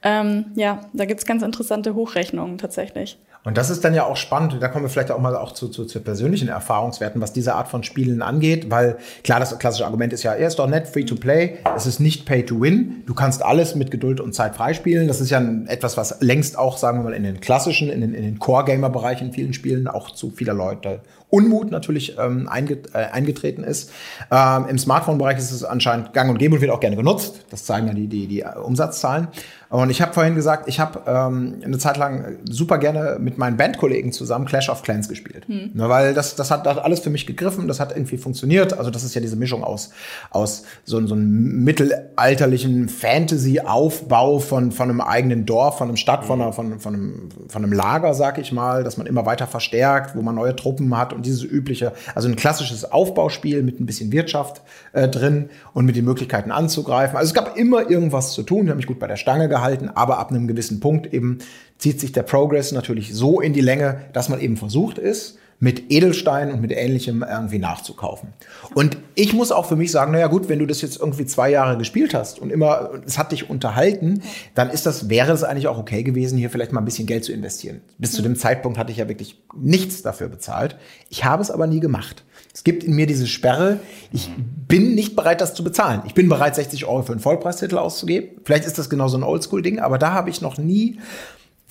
Ähm, 0.04 0.46
ja, 0.56 0.82
da 0.94 1.06
gibt's 1.06 1.26
ganz 1.26 1.44
interessante 1.44 1.96
Hochrechnungen 1.96 2.58
tatsächlich. 2.58 3.18
Und 3.46 3.58
das 3.58 3.70
ist 3.70 3.84
dann 3.84 3.94
ja 3.94 4.06
auch 4.06 4.16
spannend. 4.16 4.56
Da 4.62 4.70
kommen 4.70 4.86
wir 4.86 4.90
vielleicht 4.90 5.12
auch 5.12 5.20
mal 5.20 5.36
auch 5.36 5.52
zu, 5.52 5.68
zu, 5.68 5.84
zu 5.84 6.00
persönlichen 6.00 6.48
Erfahrungswerten, 6.48 7.20
was 7.20 7.34
diese 7.34 7.56
Art 7.56 7.68
von 7.68 7.84
Spielen 7.84 8.22
angeht. 8.22 8.72
Weil 8.72 8.98
klar, 9.24 9.40
das 9.42 9.58
klassische 9.60 9.86
Argument 9.86 10.14
ist 10.14 10.24
ja, 10.24 10.34
er 10.34 10.48
ist 10.48 10.60
doch 10.60 10.68
nett, 10.68 10.88
free 10.88 11.04
to 11.04 11.16
play. 11.16 11.58
Es 11.76 11.86
ist 11.86 12.00
nicht 12.00 12.26
pay 12.26 12.46
to 12.46 12.62
win. 12.62 13.04
Du 13.06 13.14
kannst 13.14 13.44
alles 13.44 13.76
mit 13.76 13.92
Geduld 13.92 14.22
und 14.22 14.34
Zeit 14.34 14.56
freispielen. 14.56 15.10
Das 15.10 15.20
ist 15.20 15.30
ja 15.30 15.42
etwas, 15.68 15.98
was 15.98 16.22
längst 16.22 16.58
auch, 16.58 16.78
sagen 16.78 17.00
wir 17.00 17.04
mal, 17.04 17.14
in 17.14 17.24
den 17.24 17.42
klassischen, 17.42 17.90
in 17.90 18.00
den, 18.00 18.14
in 18.14 18.24
den 18.24 18.40
Core-Gamer-Bereichen 18.40 19.28
in 19.28 19.34
vielen 19.34 19.54
Spielen 19.54 19.88
auch 19.90 20.12
zu 20.12 20.32
vieler 20.32 20.54
Leute 20.54 21.02
Unmut 21.34 21.72
natürlich 21.72 22.16
ähm, 22.20 22.48
einget 22.48 22.94
äh, 22.94 23.00
eingetreten 23.12 23.64
ist. 23.64 23.92
Ähm, 24.30 24.68
Im 24.70 24.78
Smartphone-Bereich 24.78 25.40
ist 25.40 25.50
es 25.50 25.64
anscheinend 25.64 26.14
gang 26.14 26.30
und 26.30 26.38
gäbe 26.38 26.54
und 26.54 26.62
wird 26.62 26.70
auch 26.70 26.80
gerne 26.80 26.96
genutzt. 26.96 27.44
Das 27.50 27.66
zeigen 27.66 27.88
ja 27.88 27.94
die, 27.96 28.06
die, 28.08 28.28
die 28.28 28.44
Umsatzzahlen. 28.44 29.30
Und 29.74 29.90
ich 29.90 30.04
habe 30.04 30.14
vorhin 30.14 30.36
gesagt, 30.36 30.68
ich 30.68 30.80
habe 30.80 31.02
ähm, 31.08 31.56
eine 31.66 31.80
Zeit 31.80 31.98
lang 31.98 32.38
super 32.48 32.78
gerne 32.78 33.18
mit 33.20 33.40
meinen 33.40 33.58
Bandkollegen 33.58 34.12
zusammen 34.12 34.46
Clash 34.46 34.70
of 34.70 34.84
Clans 34.84 35.10
gespielt. 35.10 35.48
Hm. 35.48 35.72
Ne, 35.74 35.90
weil 35.90 36.14
das, 36.14 36.36
das 36.36 36.52
hat, 36.52 36.68
das 36.68 36.76
hat 36.76 36.86
alles 36.86 37.00
für 37.00 37.10
mich 37.10 37.26
gegriffen, 37.26 37.68
das 37.68 37.80
hat 37.80 37.92
irgendwie 37.92 38.18
funktioniert. 38.18 38.78
Also 38.78 38.92
das 38.92 39.04
ist 39.04 39.16
ja 39.16 39.22
diese 39.22 39.36
Mischung 39.36 39.64
aus, 39.64 39.90
aus 40.30 40.62
so, 40.86 41.04
so 41.08 41.16
einem 41.16 41.64
mittelalterlichen 41.64 42.88
Fantasy-Aufbau 42.88 44.38
von, 44.38 44.72
von 44.72 44.92
einem 44.92 45.02
eigenen 45.02 45.48
Dorf, 45.48 45.80
von 45.80 45.88
einem 45.88 45.98
Stadt, 45.98 46.24
von, 46.24 46.40
einer, 46.40 46.54
von, 46.54 46.80
von, 46.80 46.94
einem, 46.94 47.30
von 47.48 47.64
einem 47.64 47.74
Lager, 47.74 48.14
sag 48.14 48.38
ich 48.38 48.52
mal, 48.52 48.84
dass 48.84 48.98
man 48.98 49.08
immer 49.08 49.26
weiter 49.26 49.48
verstärkt, 49.48 50.16
wo 50.16 50.22
man 50.22 50.36
neue 50.36 50.56
Truppen 50.56 50.96
hat 50.96 51.14
und 51.14 51.26
dieses 51.26 51.44
übliche, 51.44 51.94
also 52.14 52.28
ein 52.28 52.36
klassisches 52.36 52.92
Aufbauspiel 52.92 53.64
mit 53.64 53.80
ein 53.80 53.88
bisschen 53.88 54.12
Wirtschaft 54.12 54.62
äh, 54.92 55.08
drin 55.08 55.50
und 55.74 55.86
mit 55.86 55.96
den 55.96 56.06
Möglichkeiten 56.06 56.52
anzugreifen. 56.52 57.18
Also 57.18 57.30
es 57.30 57.34
gab 57.34 57.58
immer 57.58 57.90
irgendwas 57.90 58.34
zu 58.34 58.44
tun, 58.44 58.66
ich 58.66 58.70
habe 58.70 58.78
mich 58.78 58.86
gut 58.86 59.00
bei 59.00 59.08
der 59.08 59.18
Stange 59.18 59.50
gehalten 59.50 59.63
gehalten, 59.64 59.90
aber 59.90 60.20
ab 60.20 60.30
einem 60.30 60.48
gewissen 60.48 60.80
Punkt 60.80 61.14
eben 61.14 61.40
zieht 61.78 62.00
sich 62.00 62.12
der 62.12 62.24
Progress 62.24 62.72
natürlich 62.72 63.14
so 63.14 63.40
in 63.40 63.54
die 63.54 63.62
Länge, 63.62 64.02
dass 64.14 64.30
man 64.30 64.40
eben 64.40 64.58
versucht 64.58 64.98
ist, 64.98 65.40
mit 65.60 65.92
Edelsteinen 65.92 66.54
und 66.54 66.62
mit 66.62 66.72
Ähnlichem 66.72 67.24
irgendwie 67.28 67.60
nachzukaufen. 67.60 68.30
Und 68.74 68.98
ich 69.16 69.34
muss 69.34 69.52
auch 69.52 69.66
für 69.66 69.76
mich 69.76 69.92
sagen, 69.92 70.12
naja 70.12 70.28
gut, 70.28 70.50
wenn 70.50 70.60
du 70.60 70.66
das 70.66 70.82
jetzt 70.82 71.00
irgendwie 71.00 71.26
zwei 71.26 71.50
Jahre 71.50 71.78
gespielt 71.78 72.14
hast 72.14 72.40
und 72.40 72.52
immer, 72.52 72.92
es 73.06 73.18
hat 73.18 73.32
dich 73.32 73.50
unterhalten, 73.50 74.22
dann 74.56 74.70
ist 74.70 74.86
das, 74.86 75.10
wäre 75.10 75.32
es 75.32 75.44
eigentlich 75.44 75.68
auch 75.68 75.78
okay 75.78 76.04
gewesen, 76.04 76.38
hier 76.38 76.50
vielleicht 76.50 76.74
mal 76.74 76.82
ein 76.82 76.86
bisschen 76.86 77.08
Geld 77.08 77.24
zu 77.24 77.32
investieren. 77.32 77.82
Bis 77.98 78.12
zu 78.12 78.22
dem 78.22 78.36
Zeitpunkt 78.36 78.78
hatte 78.78 78.92
ich 78.92 78.98
ja 78.98 79.08
wirklich 79.08 79.42
nichts 79.56 80.02
dafür 80.02 80.28
bezahlt. 80.28 80.76
Ich 81.10 81.26
habe 81.26 81.42
es 81.42 81.52
aber 81.52 81.68
nie 81.68 81.80
gemacht. 81.80 82.24
Es 82.54 82.64
gibt 82.64 82.84
in 82.84 82.94
mir 82.94 83.08
diese 83.08 83.26
Sperre, 83.26 83.80
ich 84.12 84.30
bin 84.68 84.94
nicht 84.94 85.16
bereit, 85.16 85.42
das 85.42 85.56
zu 85.56 85.64
bezahlen. 85.64 86.02
Ich 86.06 86.14
bin 86.14 86.30
bereit, 86.30 86.56
60 86.56 86.86
Euro 86.86 87.02
für 87.02 87.14
einen 87.14 87.22
Vollpreistitel 87.22 87.78
auszugeben. 87.78 88.42
Vielleicht 88.44 88.66
ist 88.66 88.78
das 88.78 88.90
genau 88.90 89.08
so 89.08 89.18
ein 89.18 89.24
Oldschool-Ding, 89.24 89.80
aber 89.80 89.98
da 89.98 90.12
habe 90.14 90.30
ich 90.30 90.42
noch 90.42 90.58
nie 90.58 91.00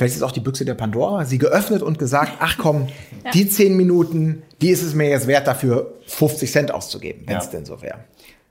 vielleicht 0.02 0.16
ist 0.16 0.22
auch 0.22 0.32
die 0.32 0.40
Büchse 0.40 0.64
der 0.64 0.74
Pandora, 0.74 1.24
sie 1.24 1.38
geöffnet 1.38 1.80
und 1.80 1.96
gesagt, 1.96 2.32
ach 2.40 2.58
komm, 2.58 2.88
ja. 3.24 3.30
die 3.30 3.48
zehn 3.48 3.76
Minuten, 3.76 4.42
die 4.60 4.70
ist 4.70 4.82
es 4.82 4.94
mir 4.94 5.08
jetzt 5.08 5.28
wert, 5.28 5.46
dafür 5.46 5.94
50 6.06 6.50
Cent 6.50 6.74
auszugeben, 6.74 7.22
wenn 7.26 7.36
es 7.36 7.44
ja. 7.46 7.50
denn 7.52 7.64
so 7.64 7.80
wäre. 7.82 8.00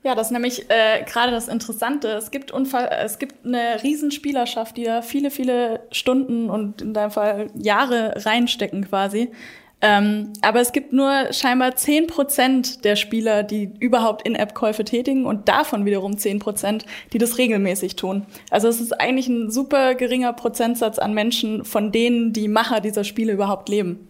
Ja, 0.04 0.16
das 0.16 0.28
ist 0.28 0.32
nämlich 0.32 0.70
äh, 0.70 1.04
gerade 1.06 1.32
das 1.32 1.50
Interessante. 1.50 2.08
Es 2.08 2.32
gibt, 2.32 2.52
Unfall, 2.52 2.90
es 3.04 3.20
gibt 3.20 3.46
eine 3.46 3.84
Riesenspielerschaft, 3.84 4.78
die 4.78 4.86
da 4.86 5.02
viele, 5.02 5.30
viele 5.30 5.82
Stunden 5.92 6.50
und 6.50 6.82
in 6.82 6.94
deinem 6.94 7.12
Fall 7.12 7.48
Jahre 7.54 8.14
reinstecken 8.26 8.88
quasi. 8.88 9.30
Ähm, 9.82 10.34
aber 10.42 10.62
es 10.62 10.72
gibt 10.72 10.94
nur 10.94 11.34
scheinbar 11.34 11.76
zehn 11.76 12.06
Prozent 12.06 12.86
der 12.86 12.96
Spieler, 12.96 13.42
die 13.44 13.72
überhaupt 13.80 14.28
In-App-Käufe 14.28 14.86
tätigen 14.86 15.26
und 15.26 15.50
davon 15.50 15.86
wiederum 15.86 16.18
zehn 16.18 16.40
Prozent, 16.40 16.86
die 17.14 17.18
das 17.18 17.38
regelmäßig 17.40 17.96
tun. 17.96 18.26
Also 18.52 18.68
es 18.68 18.80
ist 18.80 19.00
eigentlich 19.00 19.28
ein 19.28 19.50
super 19.50 19.96
geringer 19.96 20.34
Prozentsatz 20.34 21.00
an 21.00 21.14
Menschen, 21.14 21.66
von 21.66 21.92
denen 21.92 22.32
die 22.32 22.48
Macher 22.48 22.80
dieser 22.80 23.04
Spiele 23.04 23.34
überhaupt 23.34 23.70
leben. 23.70 24.08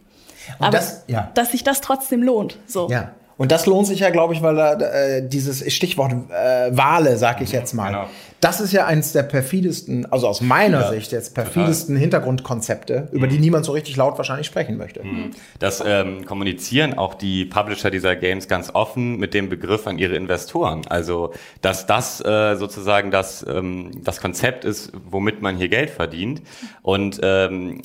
Und 0.59 0.65
aber 0.65 0.77
das, 0.77 1.05
ja. 1.07 1.31
dass 1.35 1.51
sich 1.51 1.63
das 1.63 1.81
trotzdem 1.81 2.21
lohnt. 2.21 2.57
So. 2.65 2.89
Ja. 2.89 3.13
Und 3.41 3.51
das 3.51 3.65
lohnt 3.65 3.87
sich 3.87 4.01
ja, 4.01 4.11
glaube 4.11 4.35
ich, 4.35 4.43
weil 4.43 4.55
da 4.55 4.73
äh, 4.73 5.27
dieses 5.27 5.73
Stichwort 5.73 6.11
äh, 6.11 6.77
Wale, 6.77 7.17
sag 7.17 7.41
ich 7.41 7.51
jetzt 7.51 7.73
mal, 7.73 7.87
genau. 7.87 8.09
das 8.39 8.61
ist 8.61 8.71
ja 8.71 8.85
eines 8.85 9.13
der 9.13 9.23
perfidesten, 9.23 10.05
also 10.11 10.27
aus 10.27 10.41
meiner 10.41 10.81
ja, 10.81 10.89
Sicht 10.91 11.11
jetzt 11.11 11.33
perfidesten 11.33 11.95
total. 11.95 12.01
Hintergrundkonzepte, 12.01 13.07
über 13.11 13.25
mhm. 13.25 13.31
die 13.31 13.39
niemand 13.39 13.65
so 13.65 13.71
richtig 13.71 13.95
laut 13.95 14.15
wahrscheinlich 14.19 14.45
sprechen 14.45 14.77
möchte. 14.77 15.03
Mhm. 15.03 15.31
Das 15.57 15.81
ähm, 15.83 16.23
kommunizieren 16.27 16.99
auch 16.99 17.15
die 17.15 17.45
Publisher 17.45 17.89
dieser 17.89 18.15
Games 18.15 18.47
ganz 18.47 18.69
offen 18.75 19.17
mit 19.17 19.33
dem 19.33 19.49
Begriff 19.49 19.87
an 19.87 19.97
ihre 19.97 20.13
Investoren. 20.13 20.83
Also, 20.87 21.33
dass 21.61 21.87
das 21.87 22.23
äh, 22.23 22.55
sozusagen 22.57 23.09
das, 23.09 23.43
ähm, 23.49 23.89
das 24.03 24.21
Konzept 24.21 24.65
ist, 24.65 24.91
womit 25.09 25.41
man 25.41 25.57
hier 25.57 25.67
Geld 25.67 25.89
verdient. 25.89 26.43
Und 26.83 27.19
ähm, 27.23 27.81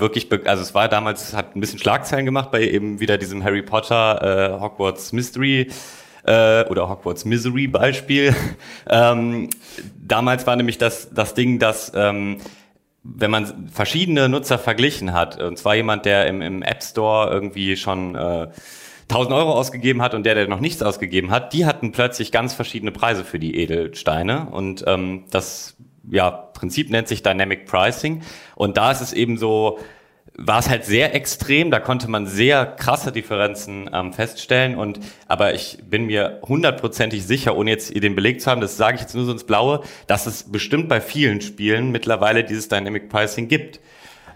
wirklich, 0.00 0.28
also 0.46 0.62
es 0.62 0.74
war 0.74 0.88
damals, 0.88 1.34
hat 1.34 1.54
ein 1.54 1.60
bisschen 1.60 1.78
Schlagzeilen 1.78 2.24
gemacht 2.24 2.50
bei 2.50 2.62
eben 2.62 3.00
wieder 3.00 3.18
diesem 3.18 3.44
Harry 3.44 3.62
Potter 3.62 4.56
äh, 4.56 4.60
Hogwarts 4.60 5.12
Mystery 5.12 5.68
äh, 6.24 6.64
oder 6.64 6.88
Hogwarts 6.88 7.24
Misery 7.24 7.66
Beispiel. 7.66 8.34
ähm, 8.90 9.50
damals 10.00 10.46
war 10.46 10.56
nämlich 10.56 10.78
das, 10.78 11.10
das 11.12 11.34
Ding, 11.34 11.58
dass 11.58 11.92
ähm, 11.94 12.38
wenn 13.02 13.30
man 13.30 13.68
verschiedene 13.70 14.28
Nutzer 14.28 14.58
verglichen 14.58 15.12
hat, 15.12 15.40
und 15.40 15.58
zwar 15.58 15.74
jemand, 15.74 16.04
der 16.04 16.26
im, 16.26 16.42
im 16.42 16.62
App 16.62 16.82
Store 16.82 17.30
irgendwie 17.30 17.76
schon 17.76 18.14
äh, 18.14 18.48
1000 19.08 19.34
Euro 19.34 19.52
ausgegeben 19.52 20.02
hat 20.02 20.14
und 20.14 20.24
der, 20.24 20.34
der 20.34 20.48
noch 20.48 20.60
nichts 20.60 20.82
ausgegeben 20.82 21.30
hat, 21.30 21.52
die 21.52 21.66
hatten 21.66 21.92
plötzlich 21.92 22.30
ganz 22.30 22.54
verschiedene 22.54 22.92
Preise 22.92 23.24
für 23.24 23.38
die 23.38 23.56
Edelsteine 23.56 24.48
und 24.50 24.84
ähm, 24.86 25.24
das 25.30 25.76
ja, 26.08 26.30
Prinzip 26.30 26.90
nennt 26.90 27.08
sich 27.08 27.22
Dynamic 27.22 27.66
Pricing. 27.66 28.22
Und 28.54 28.76
da 28.76 28.90
ist 28.90 29.00
es 29.00 29.12
eben 29.12 29.38
so, 29.38 29.78
war 30.34 30.58
es 30.58 30.68
halt 30.68 30.84
sehr 30.84 31.14
extrem, 31.14 31.70
da 31.70 31.80
konnte 31.80 32.08
man 32.08 32.26
sehr 32.26 32.64
krasse 32.64 33.12
Differenzen 33.12 33.90
ähm, 33.92 34.12
feststellen 34.12 34.76
und 34.76 35.00
aber 35.28 35.54
ich 35.54 35.78
bin 35.84 36.06
mir 36.06 36.40
hundertprozentig 36.42 37.26
sicher, 37.26 37.56
ohne 37.56 37.70
jetzt 37.70 37.94
den 37.94 38.14
Beleg 38.14 38.40
zu 38.40 38.50
haben, 38.50 38.60
das 38.60 38.76
sage 38.76 38.94
ich 38.94 39.02
jetzt 39.02 39.14
nur 39.14 39.24
so 39.24 39.32
ins 39.32 39.44
Blaue, 39.44 39.82
dass 40.06 40.26
es 40.26 40.50
bestimmt 40.50 40.88
bei 40.88 41.00
vielen 41.00 41.40
Spielen 41.40 41.90
mittlerweile 41.90 42.44
dieses 42.44 42.68
Dynamic 42.68 43.08
Pricing 43.08 43.48
gibt. 43.48 43.80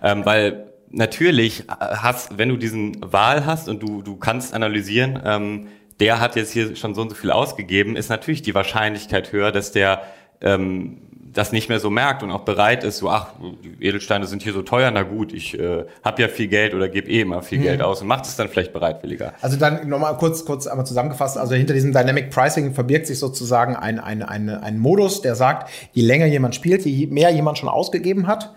Ähm, 0.03 0.27
weil 0.27 0.73
natürlich 0.91 1.69
äh, 1.69 1.73
hast, 1.79 2.37
wenn 2.37 2.51
du 2.51 2.57
diesen 2.57 2.97
Wahl 3.01 3.47
hast 3.47 3.69
und 3.69 3.83
du, 3.83 4.03
du 4.03 4.17
kannst 4.17 4.53
analysieren, 4.53 5.21
ähm, 5.25 5.69
der 6.01 6.21
hat 6.21 6.37
jetzt 6.37 6.53
hier 6.53 6.77
schon 6.77 6.95
so 6.95 7.03
und 7.03 7.11
so 7.11 7.15
viel 7.15 7.31
ausgegeben, 7.31 7.97
ist 7.97 8.11
natürlich 8.11 8.43
die 8.43 8.55
Wahrscheinlichkeit 8.55 9.33
höher, 9.33 9.53
dass 9.53 9.73
der 9.73 10.03
ähm, 10.41 10.99
das 11.33 11.53
nicht 11.53 11.69
mehr 11.69 11.81
so 11.81 11.91
merkt 11.91 12.23
und 12.23 12.31
auch 12.31 12.43
bereit 12.43 12.85
ist, 12.85 12.99
so, 12.99 13.11
ach, 13.11 13.33
die 13.63 13.85
Edelsteine 13.85 14.27
sind 14.27 14.43
hier 14.43 14.53
so 14.53 14.63
teuer, 14.63 14.91
na 14.91 15.03
gut, 15.03 15.33
ich 15.33 15.59
äh, 15.59 15.85
habe 16.05 16.23
ja 16.23 16.29
viel 16.29 16.49
Geld 16.49 16.75
oder 16.75 16.89
gebe 16.89 17.11
eh 17.11 17.21
immer 17.21 17.43
viel 17.43 17.59
mhm. 17.59 17.65
Geld 17.65 17.83
aus 17.83 18.03
und 18.03 18.09
macht 18.09 18.25
es 18.27 18.37
dann 18.37 18.49
vielleicht 18.49 18.73
bereitwilliger. 18.73 19.33
Also 19.41 19.57
dann 19.57 19.89
nochmal 19.89 20.17
kurz, 20.17 20.45
kurz 20.45 20.67
einmal 20.67 20.87
zusammengefasst, 20.87 21.39
also 21.39 21.55
hinter 21.55 21.75
diesem 21.75 21.93
Dynamic 21.93 22.31
Pricing 22.31 22.75
verbirgt 22.75 23.07
sich 23.07 23.19
sozusagen 23.19 23.77
ein, 23.77 23.99
ein, 23.99 24.23
ein, 24.23 24.49
ein 24.49 24.79
Modus, 24.79 25.23
der 25.23 25.35
sagt, 25.35 25.71
je 25.93 26.03
länger 26.03 26.27
jemand 26.27 26.55
spielt, 26.55 26.85
je 26.85 27.07
mehr 27.07 27.31
jemand 27.31 27.59
schon 27.59 27.69
ausgegeben 27.69 28.27
hat, 28.27 28.55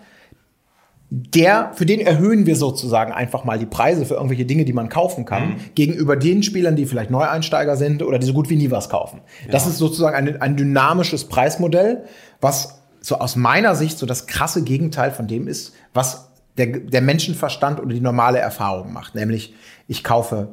der, 1.10 1.72
für 1.74 1.86
den 1.86 2.00
erhöhen 2.00 2.44
wir 2.44 2.54
sozusagen 2.54 3.12
einfach 3.12 3.44
mal 3.44 3.58
die 3.58 3.66
Preise 3.66 4.04
für 4.04 4.14
irgendwelche 4.14 4.44
Dinge, 4.44 4.66
die 4.66 4.74
man 4.74 4.90
kaufen 4.90 5.24
kann, 5.24 5.50
mhm. 5.50 5.56
gegenüber 5.74 6.16
den 6.16 6.42
Spielern, 6.42 6.76
die 6.76 6.84
vielleicht 6.84 7.10
Neueinsteiger 7.10 7.76
sind 7.76 8.02
oder 8.02 8.18
die 8.18 8.26
so 8.26 8.34
gut 8.34 8.50
wie 8.50 8.56
nie 8.56 8.70
was 8.70 8.90
kaufen. 8.90 9.20
Ja. 9.46 9.52
Das 9.52 9.66
ist 9.66 9.78
sozusagen 9.78 10.16
ein, 10.16 10.40
ein 10.42 10.56
dynamisches 10.56 11.24
Preismodell, 11.24 12.04
was 12.40 12.82
so 13.00 13.18
aus 13.18 13.36
meiner 13.36 13.74
Sicht 13.74 13.98
so 13.98 14.04
das 14.04 14.26
krasse 14.26 14.62
Gegenteil 14.62 15.10
von 15.10 15.26
dem 15.26 15.48
ist, 15.48 15.72
was 15.94 16.32
der, 16.58 16.66
der 16.66 17.00
Menschenverstand 17.00 17.80
oder 17.80 17.94
die 17.94 18.00
normale 18.00 18.38
Erfahrung 18.38 18.92
macht. 18.92 19.14
Nämlich, 19.14 19.54
ich 19.86 20.04
kaufe 20.04 20.48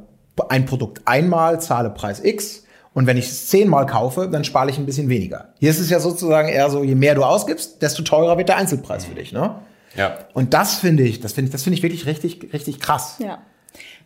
ein 0.47 0.65
Produkt 0.65 1.01
einmal, 1.05 1.59
zahle 1.59 1.89
Preis 1.89 2.23
X, 2.23 2.63
und 2.93 3.07
wenn 3.07 3.17
ich 3.17 3.25
es 3.25 3.47
zehnmal 3.47 3.85
kaufe, 3.87 4.29
dann 4.31 4.45
spare 4.45 4.69
ich 4.69 4.77
ein 4.77 4.85
bisschen 4.85 5.09
weniger. 5.09 5.49
Hier 5.59 5.69
ist 5.69 5.81
es 5.81 5.89
ja 5.89 5.99
sozusagen 5.99 6.47
eher 6.47 6.69
so, 6.69 6.81
je 6.81 6.95
mehr 6.95 7.13
du 7.13 7.23
ausgibst, 7.23 7.81
desto 7.81 8.03
teurer 8.03 8.37
wird 8.37 8.47
der 8.47 8.55
Einzelpreis 8.55 9.03
für 9.03 9.15
dich. 9.15 9.33
Ne? 9.33 9.53
Ja. 9.95 10.19
Und 10.33 10.53
das 10.53 10.75
finde 10.75 11.03
ich, 11.03 11.19
das 11.19 11.33
finde 11.33 11.49
ich, 11.49 11.51
das 11.51 11.63
finde 11.63 11.77
ich 11.77 11.83
wirklich 11.83 12.05
richtig, 12.05 12.53
richtig 12.53 12.79
krass. 12.79 13.17
Ja. 13.19 13.39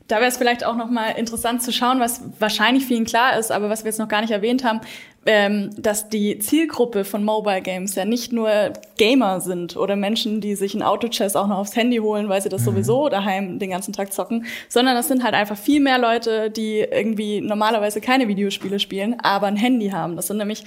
Da 0.09 0.15
wäre 0.15 0.27
es 0.27 0.37
vielleicht 0.37 0.65
auch 0.65 0.75
noch 0.75 0.89
mal 0.89 1.11
interessant 1.11 1.61
zu 1.61 1.71
schauen, 1.71 1.99
was 1.99 2.21
wahrscheinlich 2.39 2.83
vielen 2.83 3.05
klar 3.05 3.37
ist, 3.37 3.51
aber 3.51 3.69
was 3.69 3.83
wir 3.83 3.89
jetzt 3.91 3.99
noch 3.99 4.07
gar 4.07 4.21
nicht 4.21 4.31
erwähnt 4.31 4.63
haben, 4.63 4.81
ähm, 5.27 5.69
dass 5.77 6.09
die 6.09 6.39
Zielgruppe 6.39 7.05
von 7.05 7.23
Mobile 7.23 7.61
Games 7.61 7.93
ja 7.93 8.05
nicht 8.05 8.31
nur 8.33 8.73
Gamer 8.97 9.39
sind 9.39 9.77
oder 9.77 9.95
Menschen, 9.95 10.41
die 10.41 10.55
sich 10.55 10.73
ein 10.73 10.81
Auto-Chess 10.81 11.35
auch 11.35 11.45
noch 11.45 11.59
aufs 11.59 11.75
Handy 11.75 11.97
holen, 11.97 12.27
weil 12.27 12.41
sie 12.41 12.49
das 12.49 12.61
mhm. 12.61 12.65
sowieso 12.65 13.09
daheim 13.09 13.59
den 13.59 13.69
ganzen 13.69 13.93
Tag 13.93 14.11
zocken, 14.11 14.45
sondern 14.67 14.95
das 14.95 15.07
sind 15.07 15.23
halt 15.23 15.35
einfach 15.35 15.57
viel 15.57 15.79
mehr 15.79 15.99
Leute, 15.99 16.49
die 16.49 16.79
irgendwie 16.79 17.41
normalerweise 17.41 18.01
keine 18.01 18.27
Videospiele 18.27 18.79
spielen, 18.79 19.19
aber 19.19 19.45
ein 19.45 19.57
Handy 19.57 19.89
haben. 19.89 20.15
Das 20.15 20.25
sind 20.25 20.37
nämlich 20.37 20.63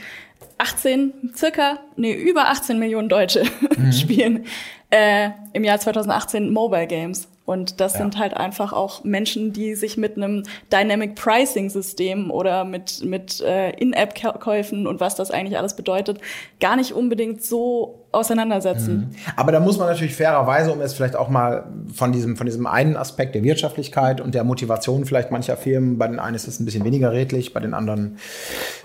18, 0.59 1.33
circa, 1.35 1.81
nee, 1.97 2.13
über 2.13 2.49
18 2.49 2.79
Millionen 2.79 3.09
Deutsche 3.09 3.43
mhm. 3.77 3.93
spielen 3.93 4.45
äh, 4.93 5.31
im 5.55 5.65
Jahr 5.65 5.81
2018 5.81 6.53
Mobile 6.53 6.87
Games. 6.87 7.29
Und 7.45 7.81
das 7.81 7.95
ja. 7.95 8.01
sind 8.01 8.19
halt 8.19 8.35
einfach 8.35 8.73
auch 8.73 9.03
Menschen, 9.03 9.53
die 9.53 9.75
sich 9.75 9.97
mit 9.97 10.17
einem 10.17 10.45
Dynamic 10.73 11.17
Pricing 11.17 11.71
System 11.71 12.31
oder 12.31 12.65
mit, 12.65 13.05
mit 13.05 13.41
äh, 13.41 13.71
In-App-Käufen 13.71 14.87
und 14.87 15.01
was 15.01 15.17
das 15.17 15.33
eigentlich 15.33 15.59
alles 15.59 15.75
bedeutet, 15.75 16.21
gar 16.61 16.77
nicht 16.77 16.93
unbedingt 16.93 17.43
so 17.43 17.99
auseinandersetzen. 18.13 19.11
Mhm. 19.11 19.17
Aber 19.37 19.51
da 19.51 19.59
muss 19.59 19.77
man 19.77 19.89
natürlich 19.89 20.15
fairerweise, 20.15 20.73
um 20.73 20.81
jetzt 20.81 20.95
vielleicht 20.95 21.17
auch 21.17 21.29
mal 21.29 21.67
von 21.93 22.13
diesem, 22.13 22.37
von 22.37 22.47
diesem 22.47 22.67
einen 22.67 22.97
Aspekt 22.97 23.35
der 23.35 23.43
Wirtschaftlichkeit 23.43 24.21
und 24.21 24.35
der 24.35 24.45
Motivation 24.45 25.05
vielleicht 25.05 25.33
mancher 25.33 25.57
Firmen, 25.57 25.99
bei 25.99 26.07
den 26.07 26.21
einen 26.21 26.37
ist 26.37 26.47
es 26.47 26.61
ein 26.61 26.65
bisschen 26.65 26.85
weniger 26.85 27.11
redlich, 27.11 27.53
bei 27.53 27.61
den 27.61 27.75
anderen 27.75 28.19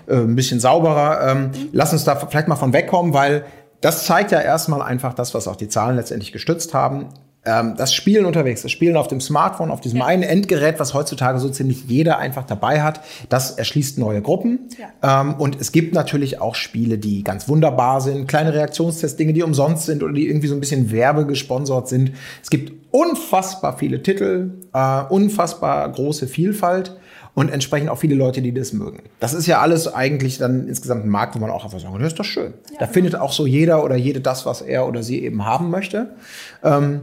äh, 0.08 0.16
ein 0.16 0.34
bisschen 0.34 0.58
sauberer. 0.58 1.30
Ähm, 1.30 1.42
mhm. 1.42 1.68
Lass 1.72 1.92
uns 1.92 2.02
da 2.04 2.16
vielleicht 2.16 2.48
mal 2.48 2.56
von 2.56 2.72
wegkommen, 2.72 3.14
weil 3.14 3.44
das 3.80 4.06
zeigt 4.06 4.32
ja 4.32 4.40
erstmal 4.40 4.82
einfach 4.82 5.14
das, 5.14 5.34
was 5.34 5.48
auch 5.48 5.56
die 5.56 5.68
Zahlen 5.68 5.96
letztendlich 5.96 6.32
gestützt 6.32 6.74
haben. 6.74 7.08
Ähm, 7.44 7.74
das 7.76 7.94
Spielen 7.94 8.26
unterwegs, 8.26 8.62
das 8.62 8.72
Spielen 8.72 8.96
auf 8.96 9.06
dem 9.06 9.20
Smartphone, 9.20 9.70
auf 9.70 9.80
diesem 9.80 10.00
ja. 10.00 10.06
einen 10.06 10.24
Endgerät, 10.24 10.80
was 10.80 10.92
heutzutage 10.92 11.38
so 11.38 11.48
ziemlich 11.48 11.84
jeder 11.86 12.18
einfach 12.18 12.44
dabei 12.44 12.82
hat, 12.82 13.00
das 13.28 13.52
erschließt 13.52 13.98
neue 13.98 14.20
Gruppen. 14.20 14.68
Ja. 14.78 15.22
Ähm, 15.22 15.34
und 15.34 15.60
es 15.60 15.70
gibt 15.70 15.94
natürlich 15.94 16.40
auch 16.40 16.56
Spiele, 16.56 16.98
die 16.98 17.22
ganz 17.22 17.48
wunderbar 17.48 18.00
sind, 18.00 18.26
kleine 18.26 18.52
Reaktionstests, 18.52 19.16
Dinge, 19.16 19.32
die 19.32 19.44
umsonst 19.44 19.86
sind 19.86 20.02
oder 20.02 20.12
die 20.12 20.28
irgendwie 20.28 20.48
so 20.48 20.54
ein 20.54 20.60
bisschen 20.60 20.90
werbegesponsert 20.90 21.88
sind. 21.88 22.12
Es 22.42 22.50
gibt 22.50 22.72
unfassbar 22.90 23.78
viele 23.78 24.02
Titel, 24.02 24.50
äh, 24.74 25.02
unfassbar 25.08 25.88
große 25.90 26.26
Vielfalt 26.26 26.96
und 27.38 27.50
entsprechend 27.50 27.88
auch 27.88 27.98
viele 27.98 28.16
Leute, 28.16 28.42
die 28.42 28.52
das 28.52 28.72
mögen. 28.72 28.98
Das 29.20 29.32
ist 29.32 29.46
ja 29.46 29.60
alles 29.60 29.86
eigentlich 29.86 30.38
dann 30.38 30.66
insgesamt 30.66 31.04
ein 31.04 31.08
Markt, 31.08 31.36
wo 31.36 31.38
man 31.38 31.50
auch 31.50 31.64
einfach 31.64 31.78
sagen 31.78 31.92
kann, 31.92 32.02
das 32.02 32.14
ist 32.14 32.18
doch 32.18 32.24
schön. 32.24 32.54
Ja. 32.72 32.78
Da 32.80 32.86
findet 32.88 33.14
auch 33.14 33.30
so 33.30 33.46
jeder 33.46 33.84
oder 33.84 33.94
jede 33.94 34.20
das, 34.20 34.44
was 34.44 34.60
er 34.60 34.88
oder 34.88 35.04
sie 35.04 35.22
eben 35.22 35.46
haben 35.46 35.70
möchte. 35.70 36.16
Ähm, 36.64 37.02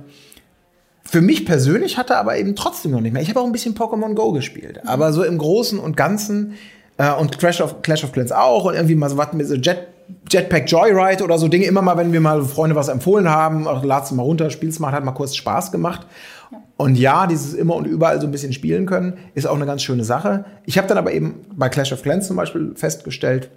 für 1.05 1.21
mich 1.21 1.45
persönlich 1.45 1.97
hatte 1.97 2.17
aber 2.17 2.37
eben 2.37 2.53
trotzdem 2.53 2.91
noch 2.91 2.99
nicht 2.99 3.13
mehr. 3.13 3.21
Ich 3.21 3.29
habe 3.29 3.39
auch 3.39 3.45
ein 3.45 3.53
bisschen 3.53 3.75
Pokémon 3.75 4.13
Go 4.13 4.33
gespielt, 4.33 4.81
mhm. 4.83 4.89
aber 4.89 5.13
so 5.13 5.23
im 5.23 5.37
Großen 5.37 5.79
und 5.79 5.95
Ganzen 5.95 6.55
äh, 6.97 7.13
und 7.13 7.37
Clash 7.39 7.61
of, 7.61 7.81
Clash 7.81 8.03
of 8.03 8.11
Clans 8.11 8.33
auch 8.33 8.65
und 8.65 8.73
irgendwie 8.73 8.95
mal 8.95 9.09
so 9.09 9.15
was 9.15 9.31
mit 9.31 9.47
so 9.47 9.55
Jet, 9.55 9.87
Jetpack 10.29 10.69
Joyride 10.69 11.23
oder 11.23 11.37
so 11.37 11.47
Dinge. 11.47 11.63
Immer 11.63 11.81
mal, 11.81 11.95
wenn 11.95 12.11
wir 12.11 12.19
mal 12.19 12.43
Freunde 12.43 12.75
was 12.75 12.89
empfohlen 12.89 13.29
haben, 13.29 13.69
lad's 13.83 14.11
mal 14.11 14.23
runter, 14.23 14.49
spiel's 14.49 14.79
mal, 14.79 14.91
hat 14.91 15.05
mal 15.05 15.13
kurz 15.13 15.33
Spaß 15.33 15.71
gemacht. 15.71 16.05
Und 16.77 16.95
ja, 16.95 17.25
dieses 17.25 17.53
immer 17.53 17.75
und 17.75 17.85
überall 17.85 18.19
so 18.19 18.27
ein 18.27 18.31
bisschen 18.31 18.51
spielen 18.51 18.85
können, 18.85 19.13
ist 19.33 19.47
auch 19.47 19.55
eine 19.55 19.65
ganz 19.65 19.81
schöne 19.81 20.03
Sache. 20.03 20.45
Ich 20.65 20.77
habe 20.77 20.87
dann 20.87 20.97
aber 20.97 21.13
eben 21.13 21.35
bei 21.55 21.69
Clash 21.69 21.93
of 21.93 22.01
Clans 22.01 22.27
zum 22.27 22.35
Beispiel 22.35 22.73
festgestellt, 22.75 23.49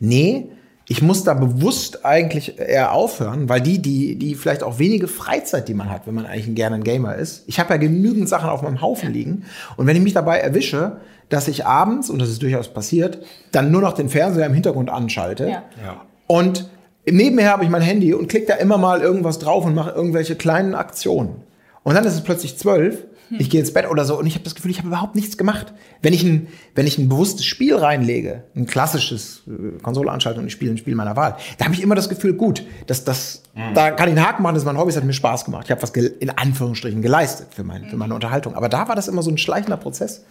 nee, 0.00 0.50
ich 0.88 1.02
muss 1.02 1.24
da 1.24 1.34
bewusst 1.34 2.04
eigentlich 2.04 2.58
eher 2.58 2.92
aufhören, 2.92 3.48
weil 3.48 3.60
die, 3.60 3.80
die, 3.80 4.16
die 4.16 4.34
vielleicht 4.34 4.62
auch 4.62 4.78
wenige 4.78 5.08
Freizeit, 5.08 5.68
die 5.68 5.74
man 5.74 5.90
hat, 5.90 6.06
wenn 6.06 6.14
man 6.14 6.26
eigentlich 6.26 6.54
gerne 6.54 6.76
ein 6.76 6.84
Gamer 6.84 7.16
ist. 7.16 7.44
Ich 7.48 7.58
habe 7.58 7.70
ja 7.74 7.76
genügend 7.76 8.28
Sachen 8.28 8.48
auf 8.48 8.62
meinem 8.62 8.80
Haufen 8.80 9.12
liegen. 9.12 9.44
Und 9.76 9.86
wenn 9.86 9.96
ich 9.96 10.02
mich 10.02 10.14
dabei 10.14 10.38
erwische, 10.38 10.98
dass 11.28 11.48
ich 11.48 11.66
abends, 11.66 12.08
und 12.08 12.20
das 12.20 12.28
ist 12.28 12.40
durchaus 12.42 12.68
passiert, 12.68 13.18
dann 13.50 13.72
nur 13.72 13.80
noch 13.80 13.94
den 13.94 14.08
Fernseher 14.08 14.46
im 14.46 14.54
Hintergrund 14.54 14.88
anschalte. 14.88 15.48
Ja. 15.48 15.62
Ja. 15.84 16.02
Und 16.28 16.70
nebenher 17.04 17.50
habe 17.50 17.64
ich 17.64 17.70
mein 17.70 17.82
Handy 17.82 18.14
und 18.14 18.28
klicke 18.28 18.46
da 18.46 18.54
immer 18.54 18.78
mal 18.78 19.00
irgendwas 19.00 19.40
drauf 19.40 19.64
und 19.64 19.74
mache 19.74 19.90
irgendwelche 19.90 20.36
kleinen 20.36 20.76
Aktionen. 20.76 21.42
Und 21.86 21.94
dann 21.94 22.04
ist 22.04 22.14
es 22.14 22.22
plötzlich 22.22 22.58
zwölf 22.58 23.04
hm. 23.28 23.40
Ich 23.40 23.50
gehe 23.50 23.60
ins 23.60 23.72
Bett 23.72 23.88
oder 23.88 24.04
so 24.04 24.18
und 24.18 24.26
ich 24.26 24.34
habe 24.34 24.44
das 24.44 24.54
Gefühl, 24.54 24.70
ich 24.70 24.78
habe 24.78 24.88
überhaupt 24.88 25.16
nichts 25.16 25.36
gemacht. 25.36 25.72
Wenn 26.00 26.12
ich 26.12 26.22
ein, 26.22 26.48
wenn 26.74 26.86
ich 26.86 26.98
ein 26.98 27.08
bewusstes 27.08 27.44
Spiel 27.44 27.74
reinlege, 27.74 28.44
ein 28.54 28.66
klassisches 28.66 29.42
äh, 29.48 29.80
Konsoleanschaltung 29.82 30.42
und 30.42 30.46
ich 30.46 30.52
spiele 30.52 30.72
ein 30.72 30.78
Spiel 30.78 30.94
meiner 30.94 31.16
Wahl, 31.16 31.36
da 31.58 31.64
habe 31.64 31.74
ich 31.74 31.82
immer 31.82 31.96
das 31.96 32.08
Gefühl, 32.08 32.34
gut, 32.34 32.62
dass 32.86 33.04
das, 33.04 33.42
mhm. 33.54 33.74
da 33.74 33.90
kann 33.90 34.08
ich 34.08 34.16
einen 34.16 34.26
Haken 34.26 34.42
machen, 34.42 34.54
das 34.54 34.62
ist 34.62 34.66
mein 34.66 34.78
Hobby, 34.78 34.90
es 34.90 34.96
hat 34.96 35.04
mir 35.04 35.12
Spaß 35.12 35.44
gemacht. 35.44 35.64
Ich 35.64 35.70
habe 35.72 35.82
was 35.82 35.90
in 35.90 36.30
Anführungsstrichen 36.30 37.02
geleistet 37.02 37.48
für, 37.50 37.64
mein, 37.64 37.88
für 37.88 37.96
meine 37.96 38.14
Unterhaltung. 38.14 38.54
Aber 38.54 38.68
da 38.68 38.86
war 38.86 38.94
das 38.94 39.08
immer 39.08 39.22
so 39.22 39.30
ein 39.30 39.38
schleichender 39.38 39.76
Prozess. 39.76 40.24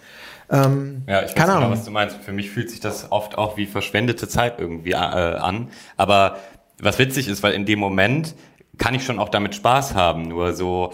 Ähm, 0.49 1.03
ja, 1.07 1.19
ich 1.19 1.29
weiß 1.29 1.35
keine 1.35 1.53
genau, 1.53 1.71
was 1.71 1.83
du 1.83 1.91
meinst. 1.91 2.17
Für 2.17 2.31
mich 2.31 2.49
fühlt 2.49 2.69
sich 2.69 2.79
das 2.79 3.11
oft 3.11 3.37
auch 3.37 3.57
wie 3.57 3.65
verschwendete 3.65 4.29
Zeit 4.29 4.59
irgendwie 4.59 4.91
äh, 4.91 4.95
an. 4.95 5.69
Aber 5.97 6.37
was 6.79 6.97
witzig 6.97 7.27
ist, 7.27 7.43
weil 7.43 7.53
in 7.53 7.65
dem 7.65 7.79
Moment 7.79 8.35
kann 8.77 8.93
ich 8.93 9.03
schon 9.03 9.19
auch 9.19 9.29
damit 9.29 9.55
Spaß 9.55 9.95
haben. 9.95 10.23
Nur 10.23 10.53
so, 10.53 10.93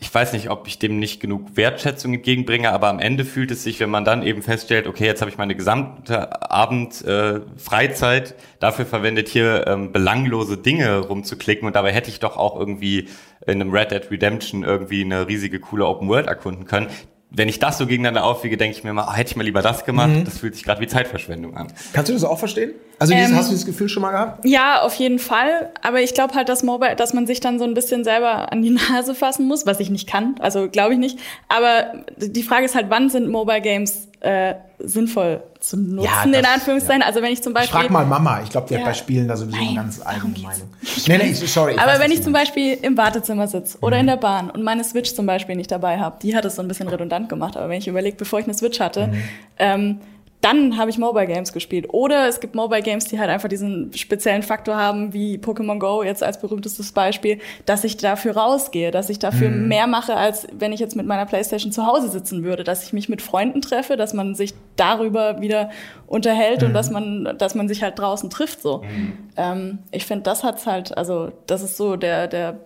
ich 0.00 0.14
weiß 0.14 0.34
nicht, 0.34 0.50
ob 0.50 0.68
ich 0.68 0.78
dem 0.78 0.98
nicht 0.98 1.20
genug 1.20 1.56
Wertschätzung 1.56 2.12
entgegenbringe, 2.14 2.72
aber 2.72 2.88
am 2.88 2.98
Ende 2.98 3.24
fühlt 3.24 3.50
es 3.50 3.64
sich, 3.64 3.80
wenn 3.80 3.88
man 3.88 4.04
dann 4.04 4.22
eben 4.22 4.42
feststellt, 4.42 4.86
okay, 4.86 5.06
jetzt 5.06 5.22
habe 5.22 5.30
ich 5.30 5.38
meine 5.38 5.54
gesamte 5.54 6.50
Abend 6.50 7.02
äh, 7.04 7.40
Freizeit 7.56 8.34
dafür 8.60 8.84
verwendet, 8.84 9.28
hier 9.28 9.66
ähm, 9.66 9.92
belanglose 9.92 10.58
Dinge 10.58 10.98
rumzuklicken 10.98 11.66
und 11.66 11.74
dabei 11.74 11.92
hätte 11.92 12.10
ich 12.10 12.20
doch 12.20 12.36
auch 12.36 12.58
irgendwie 12.58 13.08
in 13.46 13.60
einem 13.60 13.72
Red 13.72 13.92
Dead 13.92 14.10
Redemption 14.10 14.62
irgendwie 14.62 15.02
eine 15.02 15.26
riesige 15.26 15.58
coole 15.58 15.86
Open 15.86 16.08
World 16.08 16.26
erkunden 16.26 16.66
können 16.66 16.88
wenn 17.30 17.48
ich 17.48 17.58
das 17.58 17.76
so 17.76 17.86
gegeneinander 17.86 18.24
aufwiege, 18.24 18.56
denke 18.56 18.78
ich 18.78 18.84
mir 18.84 18.92
mal, 18.92 19.08
oh, 19.08 19.12
hätte 19.12 19.30
ich 19.30 19.36
mal 19.36 19.42
lieber 19.42 19.60
das 19.60 19.84
gemacht. 19.84 20.10
Mhm. 20.10 20.24
Das 20.24 20.38
fühlt 20.38 20.54
sich 20.54 20.64
gerade 20.64 20.80
wie 20.80 20.86
Zeitverschwendung 20.86 21.56
an. 21.56 21.66
Kannst 21.92 22.08
du 22.08 22.14
das 22.14 22.24
auch 22.24 22.38
verstehen? 22.38 22.72
Also 22.98 23.12
dieses, 23.12 23.30
ähm, 23.30 23.36
hast 23.36 23.48
du 23.48 23.52
dieses 23.52 23.66
Gefühl 23.66 23.88
schon 23.88 24.02
mal 24.02 24.10
gehabt? 24.10 24.44
Ja, 24.44 24.80
auf 24.80 24.94
jeden 24.94 25.18
Fall. 25.18 25.70
Aber 25.82 26.00
ich 26.00 26.14
glaube 26.14 26.34
halt, 26.34 26.48
dass 26.48 26.62
Mobile, 26.62 26.96
dass 26.96 27.12
man 27.12 27.26
sich 27.26 27.40
dann 27.40 27.58
so 27.58 27.64
ein 27.64 27.74
bisschen 27.74 28.04
selber 28.04 28.52
an 28.52 28.62
die 28.62 28.70
Nase 28.90 29.14
fassen 29.14 29.46
muss, 29.46 29.66
was 29.66 29.80
ich 29.80 29.90
nicht 29.90 30.08
kann. 30.08 30.36
Also 30.40 30.68
glaube 30.68 30.94
ich 30.94 30.98
nicht. 30.98 31.18
Aber 31.48 32.04
die 32.16 32.42
Frage 32.42 32.64
ist 32.64 32.74
halt, 32.74 32.86
wann 32.88 33.10
sind 33.10 33.28
Mobile 33.28 33.60
Games 33.60 34.08
äh, 34.20 34.54
sinnvoll 34.78 35.42
zu 35.60 35.76
nutzen, 35.76 36.32
ja, 36.32 36.38
in 36.38 36.44
Anführungszeichen. 36.44 37.02
Ja. 37.02 37.06
Also 37.06 37.22
wenn 37.22 37.32
ich 37.32 37.42
zum 37.42 37.52
Beispiel. 37.52 37.76
Ich 37.76 37.82
frag 37.82 37.90
mal 37.90 38.06
Mama, 38.06 38.40
ich 38.42 38.50
glaube, 38.50 38.66
die 38.68 38.74
ja. 38.74 38.80
hat 38.80 38.86
bei 38.86 38.94
Spielen 38.94 39.28
da 39.28 39.36
sowieso 39.36 39.58
eine 39.58 39.74
ganz 39.74 40.04
eigene 40.04 40.38
Meinung. 40.38 40.68
Nee, 41.06 41.18
nee, 41.18 41.32
sorry. 41.32 41.72
Ich 41.74 41.80
Aber 41.80 41.92
weiß, 41.92 42.00
wenn 42.00 42.12
ich 42.12 42.22
zum 42.22 42.32
Beispiel 42.32 42.78
im 42.82 42.96
Wartezimmer 42.96 43.46
sitze 43.46 43.78
oder 43.80 43.96
mhm. 43.96 44.00
in 44.00 44.06
der 44.06 44.16
Bahn 44.16 44.50
und 44.50 44.62
meine 44.62 44.84
Switch 44.84 45.14
zum 45.14 45.26
Beispiel 45.26 45.56
nicht 45.56 45.70
dabei 45.70 45.98
habe, 45.98 46.16
die 46.22 46.34
hat 46.34 46.44
es 46.44 46.56
so 46.56 46.62
ein 46.62 46.68
bisschen 46.68 46.88
redundant 46.88 47.28
gemacht, 47.28 47.56
aber 47.56 47.68
wenn 47.68 47.78
ich 47.78 47.88
überlege, 47.88 48.16
bevor 48.16 48.38
ich 48.38 48.46
eine 48.46 48.54
Switch 48.54 48.80
hatte, 48.80 49.08
mhm. 49.08 49.22
ähm, 49.58 50.00
dann 50.46 50.78
habe 50.78 50.90
ich 50.90 50.98
Mobile 50.98 51.26
Games 51.26 51.52
gespielt. 51.52 51.86
Oder 51.88 52.28
es 52.28 52.38
gibt 52.38 52.54
Mobile 52.54 52.82
Games, 52.82 53.06
die 53.06 53.18
halt 53.18 53.30
einfach 53.30 53.48
diesen 53.48 53.92
speziellen 53.94 54.44
Faktor 54.44 54.76
haben, 54.76 55.12
wie 55.12 55.38
Pokémon 55.38 55.80
Go 55.80 56.04
jetzt 56.04 56.22
als 56.22 56.40
berühmtestes 56.40 56.92
Beispiel, 56.92 57.40
dass 57.64 57.82
ich 57.82 57.96
dafür 57.96 58.36
rausgehe, 58.36 58.92
dass 58.92 59.10
ich 59.10 59.18
dafür 59.18 59.48
mhm. 59.48 59.66
mehr 59.66 59.88
mache, 59.88 60.16
als 60.16 60.46
wenn 60.56 60.72
ich 60.72 60.78
jetzt 60.78 60.94
mit 60.94 61.04
meiner 61.04 61.26
Playstation 61.26 61.72
zu 61.72 61.84
Hause 61.84 62.10
sitzen 62.10 62.44
würde, 62.44 62.62
dass 62.62 62.84
ich 62.86 62.92
mich 62.92 63.08
mit 63.08 63.22
Freunden 63.22 63.60
treffe, 63.60 63.96
dass 63.96 64.14
man 64.14 64.36
sich 64.36 64.54
darüber 64.76 65.40
wieder 65.40 65.70
unterhält 66.06 66.62
mhm. 66.62 66.68
und 66.68 66.74
dass 66.74 66.90
man, 66.90 67.36
dass 67.38 67.54
man 67.54 67.68
sich 67.68 67.82
halt 67.82 67.98
draußen 67.98 68.30
trifft. 68.30 68.62
So, 68.62 68.82
mhm. 68.82 69.30
ähm, 69.36 69.78
ich 69.90 70.06
finde, 70.06 70.22
das 70.22 70.44
hat's 70.44 70.66
halt, 70.66 70.96
also 70.96 71.32
das 71.46 71.62
ist 71.62 71.76
so 71.76 71.96
der 71.96 72.28
der 72.28 72.60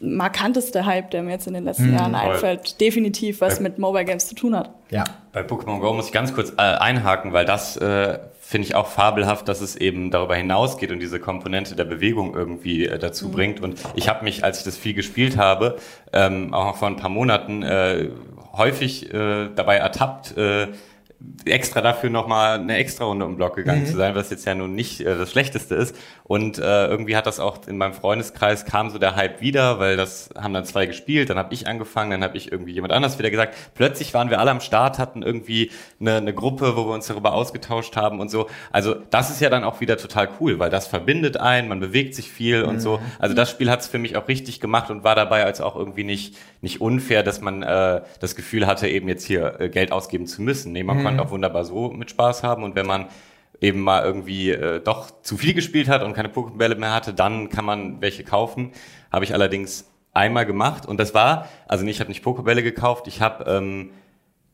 markanteste 0.00 0.86
Hype, 0.86 1.10
der 1.10 1.22
mir 1.22 1.32
jetzt 1.32 1.46
in 1.46 1.54
den 1.54 1.64
letzten 1.64 1.88
mhm. 1.88 1.96
Jahren 1.96 2.14
einfällt, 2.14 2.80
definitiv 2.80 3.40
was 3.40 3.60
mit 3.60 3.78
Mobile 3.78 4.04
Games 4.04 4.28
zu 4.28 4.34
tun 4.34 4.56
hat. 4.56 4.70
Ja. 4.90 5.04
Bei 5.32 5.42
Pokémon 5.42 5.80
Go 5.80 5.92
muss 5.92 6.06
ich 6.06 6.12
ganz 6.12 6.34
kurz 6.34 6.52
äh, 6.52 6.62
einhaken, 6.62 7.32
weil 7.32 7.44
das 7.44 7.76
äh, 7.76 8.18
finde 8.40 8.66
ich 8.66 8.74
auch 8.74 8.86
fabelhaft, 8.86 9.46
dass 9.46 9.60
es 9.60 9.76
eben 9.76 10.10
darüber 10.10 10.34
hinausgeht 10.34 10.90
und 10.90 11.00
diese 11.00 11.20
Komponente 11.20 11.76
der 11.76 11.84
Bewegung 11.84 12.34
irgendwie 12.34 12.86
äh, 12.86 12.98
dazu 12.98 13.28
mhm. 13.28 13.32
bringt. 13.32 13.60
Und 13.60 13.78
ich 13.94 14.08
habe 14.08 14.24
mich, 14.24 14.42
als 14.42 14.60
ich 14.60 14.64
das 14.64 14.76
viel 14.76 14.94
gespielt 14.94 15.36
habe, 15.36 15.76
ähm, 16.14 16.54
auch 16.54 16.64
noch 16.64 16.76
vor 16.76 16.88
ein 16.88 16.96
paar 16.96 17.10
Monaten 17.10 17.62
äh, 17.62 18.08
häufig 18.56 19.12
äh, 19.12 19.50
dabei 19.54 19.76
ertappt, 19.76 20.36
äh, 20.38 20.68
extra 21.44 21.80
dafür 21.80 22.10
nochmal 22.10 22.60
eine 22.60 22.76
extra 22.76 23.04
Runde 23.04 23.26
um 23.26 23.36
Block 23.36 23.56
gegangen 23.56 23.82
mhm. 23.82 23.86
zu 23.86 23.96
sein, 23.96 24.14
was 24.14 24.30
jetzt 24.30 24.44
ja 24.44 24.54
nun 24.54 24.74
nicht 24.74 25.00
äh, 25.00 25.18
das 25.18 25.32
Schlechteste 25.32 25.74
ist. 25.74 25.96
Und 26.22 26.58
äh, 26.58 26.86
irgendwie 26.86 27.16
hat 27.16 27.26
das 27.26 27.40
auch 27.40 27.66
in 27.66 27.76
meinem 27.76 27.92
Freundeskreis 27.92 28.64
kam 28.64 28.90
so 28.90 28.98
der 28.98 29.16
Hype 29.16 29.40
wieder, 29.40 29.80
weil 29.80 29.96
das 29.96 30.30
haben 30.38 30.54
dann 30.54 30.64
zwei 30.64 30.86
gespielt, 30.86 31.30
dann 31.30 31.38
habe 31.38 31.52
ich 31.54 31.66
angefangen, 31.66 32.12
dann 32.12 32.22
habe 32.22 32.36
ich 32.36 32.52
irgendwie 32.52 32.72
jemand 32.72 32.92
anders 32.92 33.18
wieder 33.18 33.30
gesagt. 33.30 33.56
Plötzlich 33.74 34.14
waren 34.14 34.30
wir 34.30 34.38
alle 34.38 34.52
am 34.52 34.60
Start, 34.60 34.98
hatten 34.98 35.22
irgendwie 35.22 35.72
eine, 36.00 36.16
eine 36.16 36.34
Gruppe, 36.34 36.76
wo 36.76 36.86
wir 36.86 36.94
uns 36.94 37.08
darüber 37.08 37.32
ausgetauscht 37.32 37.96
haben 37.96 38.20
und 38.20 38.30
so. 38.30 38.46
Also 38.70 38.94
das 39.10 39.30
ist 39.30 39.40
ja 39.40 39.50
dann 39.50 39.64
auch 39.64 39.80
wieder 39.80 39.96
total 39.96 40.28
cool, 40.38 40.60
weil 40.60 40.70
das 40.70 40.86
verbindet 40.86 41.36
einen, 41.36 41.68
man 41.68 41.80
bewegt 41.80 42.14
sich 42.14 42.30
viel 42.30 42.62
mhm. 42.62 42.68
und 42.68 42.80
so. 42.80 42.98
Mhm. 42.98 43.02
Also 43.18 43.34
das 43.34 43.50
Spiel 43.50 43.70
hat 43.70 43.80
es 43.80 43.88
für 43.88 43.98
mich 43.98 44.16
auch 44.16 44.28
richtig 44.28 44.60
gemacht 44.60 44.90
und 44.90 45.02
war 45.02 45.16
dabei 45.16 45.44
als 45.44 45.60
auch 45.60 45.74
irgendwie 45.74 46.04
nicht 46.04 46.36
nicht 46.60 46.80
unfair, 46.80 47.22
dass 47.22 47.40
man 47.40 47.62
äh, 47.62 48.02
das 48.20 48.34
Gefühl 48.34 48.66
hatte, 48.66 48.88
eben 48.88 49.08
jetzt 49.08 49.24
hier 49.24 49.60
äh, 49.60 49.68
Geld 49.68 49.92
ausgeben 49.92 50.26
zu 50.26 50.42
müssen. 50.42 50.72
Nee, 50.72 50.82
man 50.82 50.98
mhm. 50.98 51.02
Konnte 51.08 51.22
auch 51.22 51.30
wunderbar 51.30 51.64
so 51.64 51.90
mit 51.90 52.10
Spaß 52.10 52.42
haben 52.42 52.62
und 52.62 52.74
wenn 52.74 52.86
man 52.86 53.06
eben 53.60 53.80
mal 53.80 54.04
irgendwie 54.04 54.50
äh, 54.50 54.80
doch 54.80 55.10
zu 55.22 55.36
viel 55.36 55.54
gespielt 55.54 55.88
hat 55.88 56.02
und 56.02 56.14
keine 56.14 56.28
Pokébälle 56.28 56.76
mehr 56.76 56.92
hatte, 56.92 57.12
dann 57.12 57.48
kann 57.48 57.64
man 57.64 58.00
welche 58.00 58.24
kaufen. 58.24 58.72
Habe 59.10 59.24
ich 59.24 59.34
allerdings 59.34 59.90
einmal 60.12 60.46
gemacht 60.46 60.86
und 60.86 60.98
das 60.98 61.14
war, 61.14 61.48
also 61.66 61.84
nee, 61.84 61.90
ich 61.90 62.00
habe 62.00 62.08
nicht 62.08 62.24
Pokébälle 62.24 62.62
gekauft, 62.62 63.08
ich 63.08 63.20
habe, 63.20 63.44
ähm, 63.50 63.90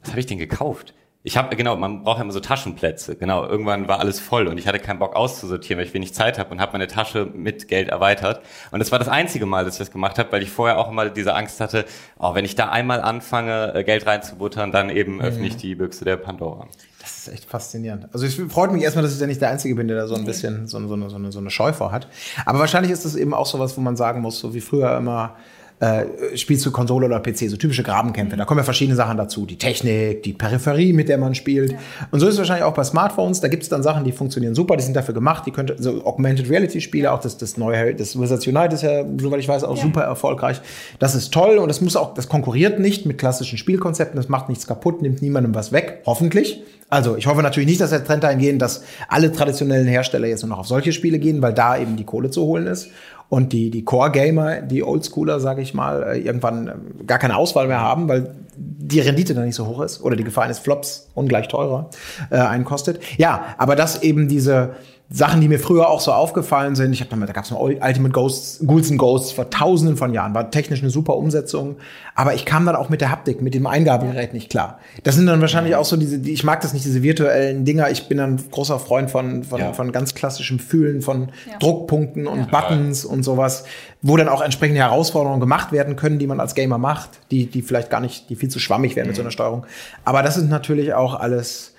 was 0.00 0.10
habe 0.10 0.20
ich 0.20 0.26
denn 0.26 0.38
gekauft? 0.38 0.94
Ich 1.26 1.38
habe, 1.38 1.56
genau, 1.56 1.74
man 1.74 2.02
braucht 2.02 2.18
ja 2.18 2.22
immer 2.22 2.34
so 2.34 2.40
Taschenplätze. 2.40 3.16
Genau, 3.16 3.46
irgendwann 3.46 3.88
war 3.88 3.98
alles 3.98 4.20
voll 4.20 4.46
und 4.46 4.58
ich 4.58 4.68
hatte 4.68 4.78
keinen 4.78 4.98
Bock 4.98 5.16
auszusortieren, 5.16 5.78
weil 5.78 5.86
ich 5.86 5.94
wenig 5.94 6.12
Zeit 6.12 6.38
habe 6.38 6.50
und 6.50 6.60
habe 6.60 6.72
meine 6.72 6.86
Tasche 6.86 7.24
mit 7.24 7.66
Geld 7.66 7.88
erweitert. 7.88 8.42
Und 8.72 8.78
das 8.78 8.92
war 8.92 8.98
das 8.98 9.08
einzige 9.08 9.46
Mal, 9.46 9.64
dass 9.64 9.76
ich 9.76 9.78
das 9.78 9.90
gemacht 9.90 10.18
habe, 10.18 10.30
weil 10.32 10.42
ich 10.42 10.50
vorher 10.50 10.76
auch 10.76 10.90
immer 10.90 11.08
diese 11.08 11.34
Angst 11.34 11.62
hatte, 11.62 11.86
oh, 12.18 12.34
wenn 12.34 12.44
ich 12.44 12.56
da 12.56 12.68
einmal 12.68 13.00
anfange, 13.00 13.74
äh, 13.74 13.84
Geld 13.84 14.06
reinzubuttern, 14.06 14.70
dann 14.70 14.90
eben 14.90 15.14
mhm. 15.14 15.20
öffne 15.22 15.46
ich 15.46 15.56
die 15.56 15.74
Büchse 15.74 16.04
der 16.04 16.18
Pandora. 16.18 16.68
Das 17.00 17.16
ist 17.16 17.28
echt 17.28 17.46
faszinierend. 17.46 18.08
Also 18.12 18.26
es 18.26 18.34
freut 18.52 18.72
mich 18.72 18.82
erstmal, 18.82 19.02
dass 19.02 19.14
ich 19.14 19.20
ja 19.20 19.26
nicht 19.26 19.40
der 19.40 19.48
Einzige 19.48 19.74
bin, 19.76 19.88
der 19.88 19.96
da 19.96 20.06
so 20.06 20.16
ein 20.16 20.26
bisschen 20.26 20.66
so, 20.66 20.78
so, 20.86 20.92
eine, 20.92 21.08
so, 21.08 21.16
eine, 21.16 21.32
so 21.32 21.38
eine 21.38 21.50
Scheu 21.50 21.72
vor 21.72 21.90
hat. 21.90 22.06
Aber 22.44 22.58
wahrscheinlich 22.58 22.92
ist 22.92 23.06
das 23.06 23.16
eben 23.16 23.32
auch 23.32 23.46
so 23.46 23.58
was, 23.58 23.78
wo 23.78 23.80
man 23.80 23.96
sagen 23.96 24.20
muss, 24.20 24.38
so 24.38 24.52
wie 24.52 24.60
früher 24.60 24.94
immer, 24.98 25.36
äh, 25.80 26.36
spielst 26.36 26.64
du 26.64 26.70
Konsole 26.70 27.06
oder 27.06 27.20
PC, 27.20 27.50
so 27.50 27.56
typische 27.56 27.82
Grabenkämpfe. 27.82 28.36
Da 28.36 28.44
kommen 28.44 28.58
ja 28.58 28.64
verschiedene 28.64 28.96
Sachen 28.96 29.16
dazu. 29.16 29.44
Die 29.44 29.58
Technik, 29.58 30.22
die 30.22 30.32
Peripherie, 30.32 30.92
mit 30.92 31.08
der 31.08 31.18
man 31.18 31.34
spielt. 31.34 31.72
Ja. 31.72 31.78
Und 32.10 32.20
so 32.20 32.26
ist 32.26 32.34
es 32.34 32.38
wahrscheinlich 32.38 32.64
auch 32.64 32.74
bei 32.74 32.84
Smartphones. 32.84 33.40
Da 33.40 33.48
gibt 33.48 33.64
es 33.64 33.68
dann 33.68 33.82
Sachen, 33.82 34.04
die 34.04 34.12
funktionieren 34.12 34.54
super, 34.54 34.76
die 34.76 34.84
sind 34.84 34.94
dafür 34.94 35.14
gemacht. 35.14 35.44
Die 35.46 35.50
könnte, 35.50 35.76
so 35.78 36.04
Augmented 36.04 36.48
Reality 36.48 36.80
Spiele, 36.80 37.12
auch 37.12 37.20
das, 37.20 37.36
das 37.38 37.56
neue, 37.56 37.94
das 37.94 38.18
Wizards 38.18 38.46
Unite 38.46 38.74
ist 38.74 38.82
ja, 38.82 39.04
soweit 39.20 39.40
ich 39.40 39.48
weiß, 39.48 39.64
auch 39.64 39.76
ja. 39.76 39.82
super 39.82 40.02
erfolgreich. 40.02 40.60
Das 41.00 41.14
ist 41.14 41.34
toll 41.34 41.58
und 41.58 41.68
das 41.68 41.80
muss 41.80 41.96
auch, 41.96 42.14
das 42.14 42.28
konkurriert 42.28 42.78
nicht 42.78 43.04
mit 43.04 43.18
klassischen 43.18 43.58
Spielkonzepten. 43.58 44.16
Das 44.16 44.28
macht 44.28 44.48
nichts 44.48 44.66
kaputt, 44.66 45.02
nimmt 45.02 45.22
niemandem 45.22 45.54
was 45.54 45.72
weg. 45.72 46.02
Hoffentlich. 46.06 46.62
Also 46.88 47.16
ich 47.16 47.26
hoffe 47.26 47.42
natürlich 47.42 47.68
nicht, 47.68 47.80
dass 47.80 47.90
der 47.90 48.04
Trend 48.04 48.22
dahin 48.22 48.38
geht, 48.38 48.62
dass 48.62 48.84
alle 49.08 49.32
traditionellen 49.32 49.88
Hersteller 49.88 50.28
jetzt 50.28 50.42
nur 50.42 50.50
noch 50.50 50.58
auf 50.58 50.68
solche 50.68 50.92
Spiele 50.92 51.18
gehen, 51.18 51.42
weil 51.42 51.52
da 51.52 51.76
eben 51.76 51.96
die 51.96 52.04
Kohle 52.04 52.30
zu 52.30 52.42
holen 52.42 52.66
ist 52.68 52.90
und 53.34 53.52
die, 53.52 53.68
die 53.68 53.84
Core-Gamer, 53.84 54.62
die 54.62 54.84
Oldschooler, 54.84 55.40
sage 55.40 55.60
ich 55.60 55.74
mal, 55.74 56.04
äh, 56.04 56.18
irgendwann 56.20 56.68
ähm, 56.68 57.04
gar 57.04 57.18
keine 57.18 57.36
Auswahl 57.36 57.66
mehr 57.66 57.80
haben, 57.80 58.06
weil 58.06 58.32
die 58.56 59.00
Rendite 59.00 59.34
dann 59.34 59.44
nicht 59.46 59.56
so 59.56 59.66
hoch 59.66 59.80
ist 59.80 60.00
oder 60.02 60.14
die 60.14 60.22
Gefahr 60.22 60.44
eines 60.44 60.60
Flops 60.60 61.10
ungleich 61.14 61.48
teurer 61.48 61.90
äh, 62.30 62.36
einkostet. 62.36 63.00
Ja, 63.16 63.56
aber 63.58 63.74
dass 63.74 64.04
eben 64.04 64.28
diese 64.28 64.74
Sachen, 65.10 65.42
die 65.42 65.48
mir 65.48 65.58
früher 65.58 65.90
auch 65.90 66.00
so 66.00 66.12
aufgefallen 66.12 66.74
sind. 66.74 66.92
Ich 66.94 67.00
habe 67.00 67.14
da 67.14 67.32
gab 67.32 67.44
es 67.44 67.50
noch 67.50 67.60
Ultimate 67.60 68.10
Ghosts, 68.10 68.60
Ghouls 68.66 68.90
and 68.90 68.98
Ghosts 68.98 69.32
vor 69.32 69.50
tausenden 69.50 69.98
von 69.98 70.14
Jahren. 70.14 70.34
War 70.34 70.50
technisch 70.50 70.80
eine 70.80 70.90
super 70.90 71.16
Umsetzung. 71.16 71.76
Aber 72.14 72.34
ich 72.34 72.46
kam 72.46 72.64
dann 72.64 72.74
auch 72.74 72.88
mit 72.88 73.02
der 73.02 73.10
Haptik, 73.10 73.42
mit 73.42 73.52
dem 73.52 73.66
Eingabegerät 73.66 74.32
nicht 74.32 74.50
klar. 74.50 74.80
Das 75.02 75.14
sind 75.14 75.26
dann 75.26 75.42
wahrscheinlich 75.42 75.76
auch 75.76 75.84
so 75.84 75.96
diese, 75.96 76.18
die, 76.18 76.32
ich 76.32 76.42
mag 76.42 76.62
das 76.62 76.72
nicht, 76.72 76.86
diese 76.86 77.02
virtuellen 77.02 77.66
Dinger. 77.66 77.90
Ich 77.90 78.08
bin 78.08 78.16
dann 78.16 78.42
großer 78.50 78.78
Freund 78.78 79.10
von, 79.10 79.44
von, 79.44 79.60
ja. 79.60 79.72
von 79.74 79.92
ganz 79.92 80.14
klassischem 80.14 80.58
Fühlen 80.58 81.02
von 81.02 81.28
ja. 81.50 81.58
Druckpunkten 81.58 82.26
und 82.26 82.38
ja. 82.38 82.46
Buttons 82.46 83.04
und 83.04 83.24
sowas, 83.24 83.64
wo 84.00 84.16
dann 84.16 84.28
auch 84.28 84.40
entsprechende 84.40 84.80
Herausforderungen 84.80 85.40
gemacht 85.40 85.70
werden 85.70 85.96
können, 85.96 86.18
die 86.18 86.26
man 86.26 86.40
als 86.40 86.54
Gamer 86.54 86.78
macht, 86.78 87.10
die, 87.30 87.46
die 87.46 87.60
vielleicht 87.60 87.90
gar 87.90 88.00
nicht, 88.00 88.30
die 88.30 88.36
viel 88.36 88.48
zu 88.48 88.58
schwammig 88.58 88.96
werden 88.96 89.06
mhm. 89.06 89.10
mit 89.10 89.16
so 89.16 89.22
einer 89.22 89.30
Steuerung. 89.30 89.66
Aber 90.04 90.22
das 90.22 90.34
sind 90.34 90.48
natürlich 90.48 90.94
auch 90.94 91.14
alles, 91.14 91.74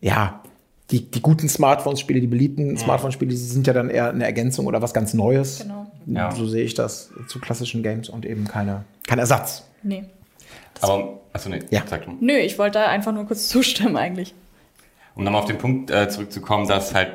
ja, 0.00 0.40
die, 0.92 1.10
die 1.10 1.22
guten 1.22 1.48
Smartphones-Spiele, 1.48 2.20
die 2.20 2.26
beliebten 2.26 2.76
Smartphone-Spiele, 2.76 3.30
die 3.30 3.36
sind 3.36 3.66
ja 3.66 3.72
dann 3.72 3.88
eher 3.90 4.10
eine 4.10 4.24
Ergänzung 4.24 4.66
oder 4.66 4.82
was 4.82 4.92
ganz 4.92 5.14
Neues. 5.14 5.60
Genau. 5.60 5.86
Ja. 6.06 6.30
So 6.30 6.46
sehe 6.46 6.62
ich 6.64 6.74
das 6.74 7.10
zu 7.28 7.40
klassischen 7.40 7.82
Games 7.82 8.08
und 8.08 8.26
eben 8.26 8.46
keine, 8.46 8.84
kein 9.08 9.18
Ersatz. 9.18 9.64
Nee. 9.82 10.04
Aber, 10.80 11.20
achso, 11.32 11.48
nee, 11.48 11.60
Ja. 11.70 11.82
sag 11.88 12.04
du. 12.04 12.12
Nö, 12.20 12.34
ich 12.34 12.58
wollte 12.58 12.78
da 12.80 12.86
einfach 12.86 13.12
nur 13.12 13.24
kurz 13.26 13.48
zustimmen 13.48 13.96
eigentlich. 13.96 14.34
Um 15.14 15.24
nochmal 15.24 15.42
auf 15.42 15.46
den 15.48 15.58
Punkt 15.58 15.90
äh, 15.90 16.08
zurückzukommen, 16.08 16.68
dass 16.68 16.94
halt 16.94 17.10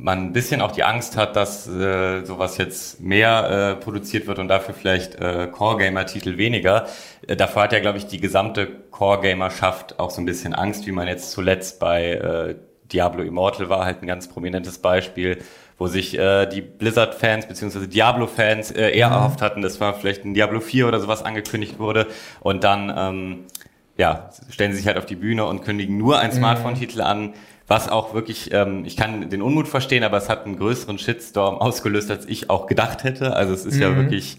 man 0.00 0.26
ein 0.26 0.32
bisschen 0.32 0.60
auch 0.60 0.70
die 0.70 0.84
Angst 0.84 1.16
hat, 1.16 1.34
dass 1.34 1.66
äh, 1.66 2.24
sowas 2.24 2.56
jetzt 2.56 3.00
mehr 3.00 3.74
äh, 3.80 3.82
produziert 3.82 4.28
wird 4.28 4.38
und 4.38 4.46
dafür 4.46 4.72
vielleicht 4.74 5.16
äh, 5.16 5.48
Core-Gamer-Titel 5.50 6.36
weniger. 6.36 6.86
Äh, 7.26 7.34
davor 7.34 7.64
hat 7.64 7.72
ja, 7.72 7.80
glaube 7.80 7.98
ich, 7.98 8.06
die 8.06 8.20
gesamte 8.20 8.68
Core-Gamerschaft 8.92 9.98
auch 9.98 10.10
so 10.10 10.22
ein 10.22 10.24
bisschen 10.24 10.54
Angst, 10.54 10.86
wie 10.86 10.92
man 10.92 11.08
jetzt 11.08 11.32
zuletzt 11.32 11.80
bei 11.80 12.12
äh, 12.12 12.54
Diablo 12.92 13.22
Immortal 13.22 13.68
war, 13.68 13.84
halt 13.84 14.02
ein 14.02 14.06
ganz 14.06 14.28
prominentes 14.28 14.78
Beispiel, 14.78 15.38
wo 15.78 15.86
sich 15.86 16.18
äh, 16.18 16.46
die 16.46 16.60
Blizzard-Fans 16.60 17.46
bzw. 17.46 17.86
Diablo-Fans 17.86 18.72
äh, 18.72 18.90
eher 18.90 19.08
erhofft 19.08 19.42
hatten, 19.42 19.62
dass 19.62 19.78
mal 19.78 19.92
vielleicht 19.92 20.24
ein 20.24 20.34
Diablo 20.34 20.60
4 20.60 20.88
oder 20.88 21.00
sowas 21.00 21.22
angekündigt 21.22 21.78
wurde 21.78 22.06
und 22.40 22.64
dann 22.64 22.92
ähm, 22.96 23.44
ja, 23.96 24.30
stellen 24.48 24.72
sie 24.72 24.78
sich 24.78 24.86
halt 24.86 24.96
auf 24.96 25.06
die 25.06 25.16
Bühne 25.16 25.44
und 25.44 25.62
kündigen 25.62 25.98
nur 25.98 26.18
einen 26.20 26.32
Smartphone-Titel 26.32 27.00
an, 27.00 27.34
was 27.66 27.88
auch 27.88 28.14
wirklich, 28.14 28.52
ähm, 28.52 28.84
ich 28.86 28.96
kann 28.96 29.28
den 29.28 29.42
Unmut 29.42 29.68
verstehen, 29.68 30.04
aber 30.04 30.16
es 30.16 30.28
hat 30.28 30.46
einen 30.46 30.56
größeren 30.56 30.98
Shitstorm 30.98 31.56
ausgelöst, 31.58 32.10
als 32.10 32.26
ich 32.26 32.48
auch 32.48 32.66
gedacht 32.66 33.04
hätte. 33.04 33.34
Also 33.34 33.52
es 33.52 33.66
ist 33.66 33.78
ja 33.78 33.94
wirklich 33.94 34.38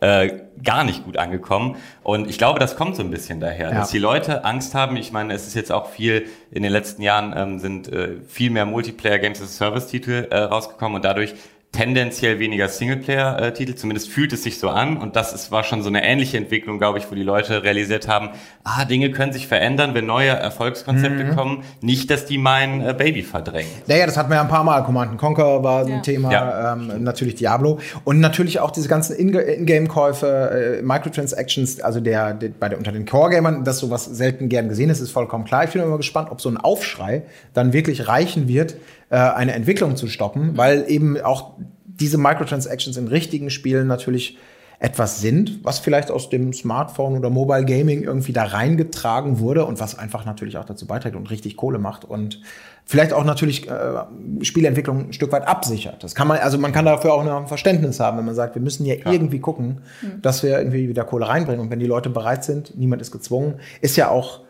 äh, 0.00 0.30
gar 0.62 0.84
nicht 0.84 1.04
gut 1.04 1.16
angekommen. 1.16 1.76
Und 2.02 2.28
ich 2.28 2.38
glaube, 2.38 2.58
das 2.58 2.76
kommt 2.76 2.96
so 2.96 3.02
ein 3.02 3.10
bisschen 3.10 3.40
daher, 3.40 3.70
Ja. 3.70 3.74
dass 3.78 3.90
die 3.90 3.98
Leute 3.98 4.44
Angst 4.44 4.74
haben. 4.74 4.96
Ich 4.96 5.12
meine, 5.12 5.32
es 5.34 5.46
ist 5.46 5.54
jetzt 5.54 5.72
auch 5.72 5.88
viel, 5.88 6.26
in 6.50 6.62
den 6.62 6.72
letzten 6.72 7.02
Jahren 7.02 7.32
ähm, 7.36 7.58
sind 7.58 7.88
äh, 7.92 8.16
viel 8.28 8.50
mehr 8.50 8.66
Multiplayer-Games 8.66 9.40
as 9.40 9.48
a 9.48 9.52
Service-Titel 9.70 10.28
äh, 10.30 10.36
rausgekommen 10.38 10.96
und 10.96 11.04
dadurch 11.04 11.34
tendenziell 11.72 12.38
weniger 12.38 12.68
Singleplayer-Titel, 12.68 13.74
zumindest 13.74 14.08
fühlt 14.08 14.32
es 14.32 14.42
sich 14.42 14.58
so 14.58 14.70
an 14.70 14.96
und 14.96 15.14
das 15.14 15.34
ist, 15.34 15.50
war 15.52 15.62
schon 15.62 15.82
so 15.82 15.88
eine 15.88 16.02
ähnliche 16.04 16.38
Entwicklung, 16.38 16.78
glaube 16.78 16.98
ich, 16.98 17.10
wo 17.10 17.14
die 17.14 17.22
Leute 17.22 17.62
realisiert 17.64 18.08
haben, 18.08 18.30
ah, 18.64 18.86
Dinge 18.86 19.10
können 19.10 19.32
sich 19.32 19.46
verändern, 19.46 19.92
wenn 19.92 20.06
neue 20.06 20.30
Erfolgskonzepte 20.30 21.34
kommen, 21.34 21.64
nicht, 21.82 22.10
dass 22.10 22.24
die 22.24 22.38
mein 22.38 22.80
äh, 22.86 22.94
Baby 22.96 23.22
verdrängen. 23.22 23.70
Naja, 23.86 24.06
das 24.06 24.16
hatten 24.16 24.30
wir 24.30 24.36
ja 24.36 24.42
ein 24.42 24.48
paar 24.48 24.64
Mal. 24.64 24.82
Command 24.84 25.18
Conquer 25.18 25.62
war 25.62 25.82
ein 25.84 25.88
Ja. 25.88 26.00
Thema, 26.00 26.32
Ja. 26.32 26.72
ähm, 26.72 27.02
natürlich 27.02 27.34
Diablo. 27.34 27.78
Und 28.04 28.20
natürlich 28.20 28.60
auch 28.60 28.70
diese 28.70 28.88
ganzen 28.88 29.14
Ingame-Käufe, 29.16 30.78
äh, 30.78 30.82
Microtransactions, 30.82 31.80
also 31.80 32.00
der, 32.00 32.34
der 32.34 32.50
bei 32.58 32.68
der, 32.68 32.78
unter 32.78 32.92
den 32.92 33.06
Core-Gamern, 33.06 33.64
dass 33.64 33.78
sowas 33.78 34.04
selten 34.06 34.48
gern 34.48 34.68
gesehen 34.68 34.88
ist, 34.90 35.00
ist 35.00 35.10
vollkommen 35.10 35.44
klar. 35.44 35.64
Ich 35.64 35.70
bin 35.72 35.82
immer 35.82 35.96
gespannt, 35.98 36.28
ob 36.30 36.40
so 36.40 36.48
ein 36.48 36.56
Aufschrei 36.56 37.22
dann 37.54 37.72
wirklich 37.72 38.08
reichen 38.08 38.48
wird, 38.48 38.76
äh, 39.10 39.16
eine 39.16 39.54
Entwicklung 39.54 39.96
zu 39.96 40.08
stoppen, 40.08 40.56
weil 40.56 40.84
eben 40.88 41.20
auch 41.20 41.54
diese 41.84 42.18
Microtransactions 42.18 42.96
in 42.96 43.08
richtigen 43.08 43.50
Spielen 43.50 43.86
natürlich 43.86 44.38
etwas 44.78 45.20
sind, 45.20 45.64
was 45.64 45.78
vielleicht 45.78 46.10
aus 46.10 46.28
dem 46.28 46.52
Smartphone 46.52 47.16
oder 47.16 47.30
Mobile 47.30 47.64
Gaming 47.64 48.02
irgendwie 48.02 48.32
da 48.32 48.44
reingetragen 48.44 49.38
wurde 49.38 49.64
und 49.64 49.80
was 49.80 49.98
einfach 49.98 50.26
natürlich 50.26 50.58
auch 50.58 50.66
dazu 50.66 50.86
beiträgt 50.86 51.16
und 51.16 51.30
richtig 51.30 51.56
Kohle 51.56 51.78
macht 51.78 52.04
und 52.04 52.42
vielleicht 52.84 53.14
auch 53.14 53.24
natürlich 53.24 53.70
äh, 53.70 54.04
Spielentwicklung 54.42 55.08
ein 55.08 55.12
Stück 55.14 55.32
weit 55.32 55.48
absichert. 55.48 56.04
Das 56.04 56.14
kann 56.14 56.28
man, 56.28 56.38
also 56.38 56.58
man 56.58 56.72
kann 56.72 56.84
dafür 56.84 57.14
auch 57.14 57.24
noch 57.24 57.40
ein 57.40 57.46
Verständnis 57.46 58.00
haben, 58.00 58.18
wenn 58.18 58.26
man 58.26 58.34
sagt, 58.34 58.54
wir 58.54 58.62
müssen 58.62 58.84
ja 58.84 58.96
irgendwie 59.06 59.40
gucken, 59.40 59.80
dass 60.20 60.42
wir 60.42 60.58
irgendwie 60.58 60.88
wieder 60.88 61.04
Kohle 61.04 61.26
reinbringen. 61.26 61.60
Und 61.60 61.70
wenn 61.70 61.80
die 61.80 61.86
Leute 61.86 62.10
bereit 62.10 62.44
sind, 62.44 62.76
niemand 62.76 63.00
ist 63.00 63.10
gezwungen, 63.10 63.54
ist 63.80 63.96
ja 63.96 64.10
auch 64.10 64.40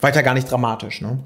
weiter 0.00 0.22
gar 0.22 0.34
nicht 0.34 0.50
dramatisch. 0.50 1.00
Ne? 1.00 1.18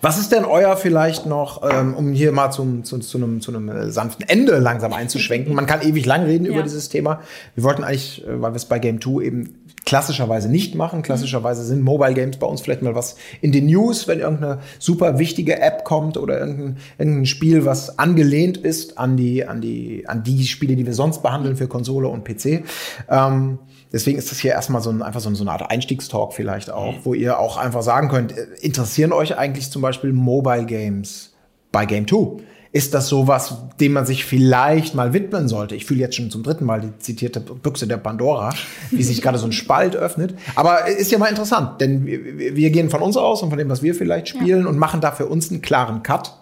Was 0.00 0.18
ist 0.18 0.30
denn 0.30 0.44
euer 0.44 0.76
vielleicht 0.76 1.26
noch, 1.26 1.68
ähm, 1.68 1.94
um 1.94 2.12
hier 2.12 2.30
mal 2.30 2.50
zum, 2.52 2.84
zu, 2.84 2.98
zu, 2.98 3.18
einem, 3.18 3.40
zu 3.40 3.50
einem 3.54 3.68
äh, 3.68 3.90
sanften 3.90 4.28
Ende 4.28 4.58
langsam 4.58 4.92
einzuschwenken? 4.92 5.54
Man 5.54 5.66
kann 5.66 5.82
ewig 5.82 6.06
lang 6.06 6.22
reden 6.24 6.46
über 6.46 6.58
Ja. 6.58 6.62
dieses 6.62 6.88
Thema. 6.88 7.20
Wir 7.56 7.64
wollten 7.64 7.82
eigentlich, 7.82 8.24
äh, 8.24 8.40
weil 8.40 8.52
wir 8.52 8.56
es 8.56 8.66
bei 8.66 8.78
Game 8.78 9.00
2 9.00 9.22
eben 9.24 9.54
klassischerweise 9.84 10.48
nicht 10.48 10.74
machen. 10.74 11.02
Klassischerweise 11.02 11.64
sind 11.64 11.82
Mobile 11.82 12.14
Games 12.14 12.36
bei 12.36 12.46
uns 12.46 12.60
vielleicht 12.60 12.82
mal 12.82 12.94
was 12.94 13.16
in 13.40 13.52
den 13.52 13.66
News, 13.66 14.06
wenn 14.06 14.20
irgendeine 14.20 14.58
super 14.78 15.18
wichtige 15.18 15.60
App 15.60 15.84
kommt 15.84 16.16
oder 16.16 16.38
irgendein, 16.38 16.76
irgendein 16.98 17.26
Spiel, 17.26 17.64
was 17.64 17.98
angelehnt 17.98 18.56
ist 18.58 18.98
an 18.98 19.16
die, 19.16 19.46
an 19.46 19.60
die, 19.60 20.04
an 20.06 20.22
die 20.22 20.46
Spiele, 20.46 20.76
die 20.76 20.86
wir 20.86 20.94
sonst 20.94 21.22
behandeln 21.22 21.56
für 21.56 21.66
Konsole 21.68 22.06
und 22.08 22.22
PC. 22.24 22.64
Ähm, 23.08 23.58
Deswegen 23.92 24.18
ist 24.18 24.30
das 24.30 24.38
hier 24.38 24.52
erstmal 24.52 24.82
so 24.82 24.90
ein, 24.90 25.02
einfach 25.02 25.20
so, 25.20 25.28
ein- 25.30 25.34
so 25.34 25.42
eine 25.44 25.52
Art 25.52 25.70
Einstiegstalk 25.70 26.32
vielleicht 26.34 26.70
auch, 26.70 26.94
wo 27.04 27.14
ihr 27.14 27.38
auch 27.38 27.56
einfach 27.56 27.82
sagen 27.82 28.08
könnt, 28.08 28.32
äh, 28.36 28.46
interessieren 28.60 29.12
euch 29.12 29.36
eigentlich 29.38 29.70
zum 29.70 29.82
Beispiel 29.82 30.12
Mobile 30.12 30.66
Games 30.66 31.32
bei 31.72 31.86
Game 31.86 32.06
2? 32.06 32.42
Ist 32.70 32.92
das 32.92 33.08
sowas, 33.08 33.54
dem 33.80 33.94
man 33.94 34.04
sich 34.04 34.26
vielleicht 34.26 34.94
mal 34.94 35.14
widmen 35.14 35.48
sollte? 35.48 35.74
Ich 35.74 35.86
fühle 35.86 36.00
jetzt 36.00 36.16
schon 36.16 36.30
zum 36.30 36.42
dritten 36.42 36.66
Mal 36.66 36.82
die 36.82 36.98
zitierte 36.98 37.40
Büchse 37.40 37.86
der 37.86 37.96
Pandora, 37.96 38.52
wie 38.90 39.02
sich 39.02 39.22
gerade 39.22 39.38
so 39.38 39.46
ein 39.46 39.52
Spalt 39.52 39.96
öffnet. 39.96 40.34
Aber 40.54 40.86
ist 40.86 41.10
ja 41.10 41.16
mal 41.16 41.28
interessant, 41.30 41.80
denn 41.80 42.04
wir, 42.04 42.54
wir 42.56 42.70
gehen 42.70 42.90
von 42.90 43.00
uns 43.00 43.16
aus 43.16 43.42
und 43.42 43.48
von 43.48 43.58
dem, 43.58 43.70
was 43.70 43.82
wir 43.82 43.94
vielleicht 43.94 44.28
spielen 44.28 44.66
und 44.66 44.76
machen 44.76 45.00
da 45.00 45.12
für 45.12 45.24
uns 45.26 45.50
einen 45.50 45.62
klaren 45.62 46.02
Cut 46.02 46.34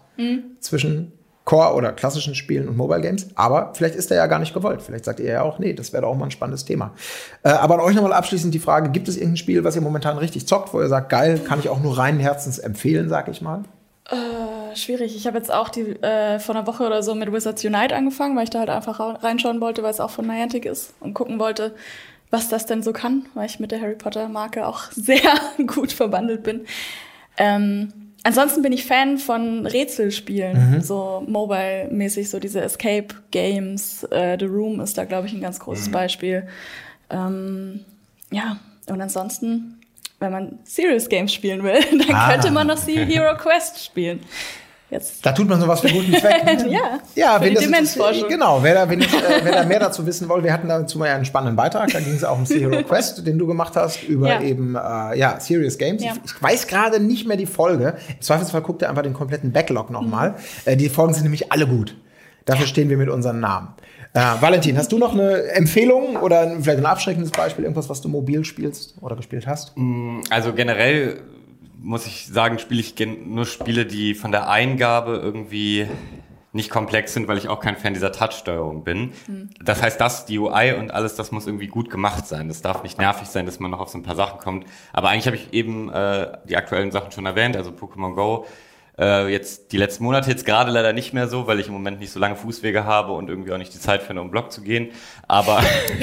zwischen 0.59 1.13
Core 1.47 1.75
oder 1.75 1.93
klassischen 1.93 2.35
Spielen 2.35 2.69
und 2.69 2.77
Mobile 2.77 3.01
Games. 3.01 3.29
Aber 3.37 3.73
vielleicht 3.75 3.95
ist 3.95 4.11
der 4.11 4.17
ja 4.17 4.27
gar 4.27 4.41
nicht 4.41 4.53
gewollt. 4.53 4.83
Vielleicht 4.83 5.05
sagt 5.05 5.21
ihr 5.21 5.31
ja 5.31 5.43
auch, 5.43 5.61
nee, 5.61 5.73
das 5.73 5.93
wäre 5.93 6.03
doch 6.03 6.11
auch 6.11 6.17
mal 6.17 6.25
ein 6.27 6.33
spannendes 6.33 6.65
Thema. 6.65 6.93
Äh, 7.45 7.51
aber 7.51 7.75
an 7.75 7.81
euch 7.81 7.95
nochmal 7.95 8.13
abschließend 8.13 8.53
die 8.53 8.59
Frage, 8.59 8.91
gibt 8.91 9.07
es 9.07 9.17
irgendein 9.17 9.37
Spiel, 9.37 9.63
was 9.63 9.77
ihr 9.77 9.81
momentan 9.81 10.19
richtig 10.19 10.49
zockt, 10.49 10.75
wo 10.75 10.81
ihr 10.81 10.89
sagt, 10.89 11.09
geil, 11.09 11.39
kann 11.39 11.61
ich 11.61 11.69
auch 11.69 11.81
nur 11.81 11.97
reinen 11.97 12.19
Herzens 12.19 12.59
empfehlen, 12.59 13.09
sag 13.09 13.29
ich 13.29 13.43
mal? 13.43 13.63
Äh, 14.11 14.75
schwierig. 14.75 15.15
Ich 15.15 15.29
habe 15.29 15.39
jetzt 15.39 15.53
auch 15.53 15.69
die 15.69 15.83
äh, 16.03 16.41
vor 16.41 16.57
einer 16.57 16.67
Woche 16.67 16.85
oder 16.85 17.05
so 17.05 17.15
mit 17.15 17.33
Wizards 17.33 17.65
Unite 17.65 17.95
angefangen, 17.95 18.37
weil 18.37 18.45
ich 18.45 18.51
da 18.51 18.59
halt 18.59 18.71
einfach 18.71 18.99
reinschauen 19.23 19.61
wollte, 19.61 19.85
weil 19.85 19.93
es 19.93 20.01
auch 20.01 20.11
von 20.11 20.27
Niantic 20.27 20.65
ist 20.65 20.95
und 20.99 21.15
gucken 21.15 21.39
wollte, 21.39 21.77
was 22.31 22.49
das 22.49 22.67
denn 22.67 22.83
so 22.83 22.93
kann, 22.93 23.27
weil 23.35 23.47
ich 23.47 23.61
mit 23.61 23.71
der 23.71 23.81
Harry 23.81 23.95
Potter 23.95 24.29
Marke 24.29 24.67
auch 24.67 24.83
sehr 24.91 25.33
gut 25.65 25.93
verbandelt 25.93 26.43
bin. 26.43 26.67
Ähm, 27.37 28.06
ansonsten 28.27 28.63
bin 28.63 28.73
ich 28.73 28.85
Fan 28.85 29.19
von 29.19 29.67
Rätselspielen, 29.67 30.83
so 30.83 31.23
mobile-mäßig, 31.27 32.29
so 32.29 32.39
diese 32.39 32.61
Escape 32.61 33.09
Games. 33.31 34.05
Äh, 34.11 34.37
The 34.39 34.47
Room 34.47 34.81
ist 34.81 34.99
da, 34.99 35.05
glaube 35.05 35.27
ich, 35.29 35.33
ein 35.33 35.41
ganz 35.41 35.59
großes 35.61 35.91
Beispiel. 35.91 36.47
Ähm, 37.11 37.85
ja, 38.31 38.59
und 38.89 39.01
ansonsten, 39.01 39.81
wenn 40.19 40.33
man 40.33 40.59
Serious 40.65 41.09
Games 41.09 41.33
spielen 41.33 41.63
will, 41.63 41.79
dann 42.07 42.15
Ah. 42.15 42.33
könnte 42.33 42.51
man 42.51 42.67
noch 42.67 42.85
die 42.85 42.99
Hero 43.05 43.37
Quest 43.37 43.85
spielen. 43.85 44.21
Jetzt. 44.89 45.27
Da 45.27 45.33
tut 45.33 45.49
man 45.49 45.61
sowas 45.61 45.81
für 45.81 45.89
guten 45.89 46.15
Zweck. 46.15 46.43
Ja, 46.69 47.01
Ja, 47.17 47.39
für 47.39 47.45
wenn 47.47 47.55
die 47.57 47.71
das 47.71 48.29
Genau, 48.29 48.63
wer 48.63 48.75
da, 48.75 48.89
wenn, 48.89 49.01
äh, 49.01 49.07
wer 49.43 49.53
da 49.53 49.65
mehr 49.65 49.81
dazu 49.81 50.07
wissen 50.07 50.29
will, 50.29 50.45
wir 50.45 50.53
hatten 50.53 50.69
dazu 50.69 50.99
mal 50.99 51.09
einen 51.09 51.25
spannenden 51.25 51.57
Beitrag, 51.57 51.91
da 51.93 51.99
ging 51.99 52.15
es 52.15 52.23
auch 52.23 52.39
um 52.39 52.47
Zero 52.47 52.83
Quest, 52.89 53.27
den 53.27 53.37
du 53.39 53.47
gemacht 53.49 53.75
hast, 53.75 54.05
über 54.05 54.29
Ja. 54.29 54.41
eben 54.43 54.77
äh, 54.77 55.19
ja, 55.19 55.41
Serious 55.41 55.77
Games. 55.77 56.05
Ja. 56.05 56.13
Ich, 56.25 56.33
ich 56.37 56.43
weiß 56.43 56.67
gerade 56.69 57.01
nicht 57.01 57.27
mehr 57.27 57.37
die 57.37 57.47
Folge. 57.47 57.97
Im 58.09 58.21
Zweifelsfall 58.21 58.63
guckt 58.63 58.83
ihr 58.83 58.89
einfach 58.89 59.03
den 59.03 59.15
kompletten 59.15 59.51
Backlog 59.53 59.91
nochmal. 59.91 60.31
Mhm. 60.31 60.35
Äh, 60.67 60.77
die 60.77 60.89
Folgen 60.89 61.15
sind 61.15 61.25
nämlich 61.25 61.51
alle 61.51 61.67
gut. 61.67 61.97
Dafür 62.45 62.67
stehen 62.67 62.89
wir 62.89 62.97
mit 62.97 63.09
unseren 63.09 63.41
Namen. 63.41 63.69
Äh, 64.15 64.21
Valentin, 64.41 64.79
hast 64.79 64.93
du 64.93 64.99
noch 64.99 65.13
eine 65.15 65.43
Empfehlung 65.49 66.17
oder 66.17 66.49
vielleicht 66.61 66.79
ein 66.79 66.87
abschreckendes 66.87 67.33
Beispiel, 67.33 67.65
irgendwas, 67.65 67.91
was 67.91 68.01
du 68.01 68.09
mobil 68.09 68.45
spielst 68.45 68.95
oder 69.01 69.17
gespielt 69.17 69.49
hast? 69.49 69.75
Also 70.31 70.53
generell 70.53 71.21
muss 71.87 72.07
ich 72.07 72.27
sagen, 72.27 72.59
spiele 72.59 72.81
ich 72.81 72.95
nur 73.25 73.47
Spiele, 73.47 73.87
die 73.87 74.15
von 74.15 74.33
der 74.33 74.49
Eingabe 74.51 75.21
irgendwie 75.23 75.87
nicht 76.53 76.71
komplex 76.71 77.13
sind, 77.13 77.29
weil 77.29 77.39
ich 77.39 77.49
auch 77.49 77.61
kein 77.61 77.77
Fan 77.77 77.95
dieser 77.95 78.13
Touch-Steuerung 78.13 78.83
bin. 78.83 79.13
Das 79.63 79.83
heißt, 79.83 80.01
das, 80.01 80.27
die 80.27 80.39
UI 80.39 80.73
und 80.73 80.91
alles, 80.91 81.15
das 81.15 81.31
muss 81.31 81.47
irgendwie 81.47 81.67
gut 81.69 81.91
gemacht 81.91 82.27
sein. 82.27 82.49
Das 82.49 82.63
darf 82.63 82.83
nicht 82.83 82.99
nervig 82.99 83.29
sein, 83.29 83.47
dass 83.47 83.61
man 83.61 83.71
noch 83.71 83.79
auf 83.81 83.91
so 83.91 83.99
ein 83.99 84.03
paar 84.03 84.17
Sachen 84.17 84.41
kommt. 84.41 84.67
Aber 84.93 85.11
eigentlich 85.11 85.27
habe 85.27 85.37
ich 85.37 85.53
eben 85.53 85.91
äh, 85.93 86.39
die 86.49 86.57
aktuellen 86.57 86.91
Sachen 86.91 87.13
schon 87.13 87.27
erwähnt, 87.27 87.57
also 87.57 87.71
Pokémon 87.71 88.15
Go. 88.15 88.47
Äh, 88.99 89.29
jetzt 89.31 89.73
die 89.73 89.77
letzten 89.77 90.05
Monate 90.05 90.31
jetzt 90.31 90.47
gerade 90.47 90.71
leider 90.71 90.95
nicht 90.95 91.13
mehr 91.13 91.29
so, 91.29 91.47
weil 91.47 91.61
ich 91.61 91.67
im 91.69 91.75
Moment 91.75 92.01
nicht 92.01 92.11
so 92.11 92.19
lange 92.19 92.35
Fußwege 92.37 92.85
habe 92.85 93.13
und 93.13 93.29
irgendwie 93.29 93.53
auch 93.53 93.59
nicht 93.59 93.75
die 93.75 93.79
Zeit 93.79 94.03
finde, 94.03 94.23
um 94.23 94.31
Blog 94.31 94.51
zu 94.51 94.63
gehen. 94.63 94.89
Aber 95.29 95.63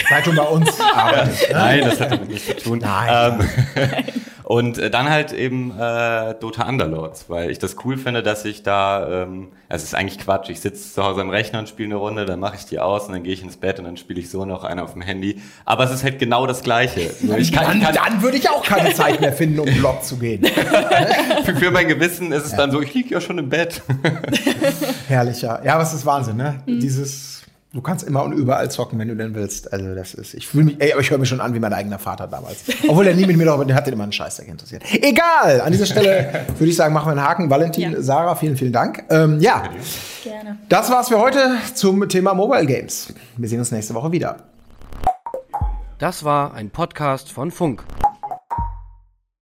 Seit 0.10 0.28
du 0.28 0.36
bei 0.36 0.44
uns 0.44 0.80
arbeitest. 0.96 1.50
ne? 1.50 1.56
Nein, 1.56 1.82
das 1.82 2.00
hat 2.00 2.12
damit 2.12 2.30
nichts 2.30 2.46
zu 2.46 2.56
tun. 2.58 2.80
Nein. 2.80 3.40
Ähm, 3.76 4.04
und 4.54 4.78
äh, 4.78 4.92
dann 4.92 5.10
halt 5.10 5.34
eben 5.34 5.72
äh, 5.80 6.36
Dota 6.40 6.70
Underlords, 6.70 7.28
weil 7.28 7.50
ich 7.50 7.58
das 7.58 7.76
cool 7.84 7.98
finde, 7.98 8.22
dass 8.22 8.46
ich 8.46 8.62
da, 8.62 9.24
ähm, 9.24 9.48
es 9.68 9.82
ist 9.82 9.96
eigentlich 9.96 10.20
Quatsch, 10.20 10.48
ich 10.52 10.60
sitze 10.60 10.94
zu 10.94 11.04
Hause 11.04 11.22
am 11.22 11.32
Rechner 11.32 11.58
und 11.58 11.68
spiele 11.68 11.88
eine 11.88 11.96
Runde, 11.96 12.26
dann 12.26 12.40
mache 12.40 12.58
ich 12.58 12.66
die 12.66 12.78
aus 12.78 13.08
und 13.08 13.14
dann 13.14 13.24
gehe 13.24 13.34
ich 13.34 13.42
ins 13.42 13.58
Bett 13.58 13.80
und 13.80 13.86
dann 13.86 13.98
spiele 13.98 14.20
ich 14.20 14.30
so 14.30 14.46
noch 14.46 14.64
eine 14.64 14.84
auf 14.84 14.94
dem 14.94 15.02
Handy. 15.02 15.42
Aber 15.66 15.86
es 15.86 15.92
ist 15.92 16.04
halt 16.04 16.20
genau 16.20 16.46
das 16.46 16.62
Gleiche. 16.62 17.10
Ich 17.38 17.52
kann, 17.52 17.66
Dann, 17.66 17.82
kann, 17.82 17.96
dann 17.96 18.22
würde 18.22 18.38
ich 18.38 18.48
auch 18.48 18.64
keine 18.64 18.94
Zeit 18.94 19.20
mehr 19.20 19.34
finden, 19.34 19.60
um 19.60 19.66
Blog 19.66 20.04
zu 20.04 20.18
gehen. 20.18 20.46
für, 21.46 21.56
für 21.56 21.72
mein 21.72 21.88
Gewissen 21.88 22.32
ist 22.32 22.46
es 22.46 22.56
dann 22.56 22.70
so, 22.70 22.80
ich 22.80 22.94
liege 22.94 23.10
ja 23.10 23.22
schon 23.22 23.40
im 23.40 23.50
Bett. 23.50 23.82
Herrlicher. 25.08 25.62
Ja, 25.66 25.74
aber 25.74 25.84
es 25.84 25.94
ist 25.94 26.06
Wahnsinn, 26.06 26.38
ne? 26.38 26.62
Dieses, 26.68 27.43
du 27.74 27.82
kannst 27.82 28.04
immer 28.08 28.24
und 28.24 28.34
überall 28.34 28.70
zocken, 28.72 29.00
wenn 29.00 29.08
du 29.08 29.16
denn 29.16 29.34
willst. 29.36 29.74
Also 29.74 29.94
das 29.96 30.14
ist, 30.14 30.34
ich 30.36 30.48
fühle 30.48 30.66
mich, 30.66 30.76
ey, 30.80 30.92
aber 30.94 31.02
ich 31.02 31.10
höre 31.10 31.18
mich 31.18 31.28
schon 31.30 31.42
an 31.42 31.54
wie 31.54 31.60
mein 31.60 31.74
eigener 31.74 32.00
Vater 32.00 32.28
damals. 32.28 32.64
Obwohl 32.88 33.08
er 33.08 33.16
nie 33.16 33.26
mit 33.26 33.36
mir 33.36 33.46
darüber, 33.46 33.66
der 33.66 33.76
hat 33.76 33.88
den 33.88 33.94
immer 33.96 34.04
einen 34.04 34.12
Scheißdreck 34.14 34.48
interessiert. 34.48 34.84
Egal, 35.02 35.62
an 35.62 35.72
dieser 35.72 35.86
Stelle 35.88 36.46
würde 36.58 36.70
ich 36.70 36.76
sagen, 36.76 36.94
machen 36.94 37.08
wir 37.08 37.12
einen 37.12 37.24
Haken. 37.28 37.50
Valentin, 37.50 37.92
Ja. 37.94 38.02
Sarah, 38.02 38.36
vielen, 38.36 38.56
vielen 38.56 38.74
Dank. 38.74 39.04
Ähm, 39.10 39.40
ja, 39.42 39.64
Gerne. 40.24 40.58
das 40.70 40.90
war's 40.92 41.10
für 41.10 41.20
heute 41.20 41.58
zum 41.74 42.08
Thema 42.08 42.34
Mobile 42.34 42.66
Games. 42.66 43.12
Wir 43.38 43.50
sehen 43.50 43.60
uns 43.60 43.72
nächste 43.72 43.94
Woche 43.96 44.12
wieder. 44.12 44.38
Das 46.00 46.24
war 46.24 46.54
ein 46.54 46.70
Podcast 46.70 47.32
von 47.32 47.50
Funk. 47.52 47.84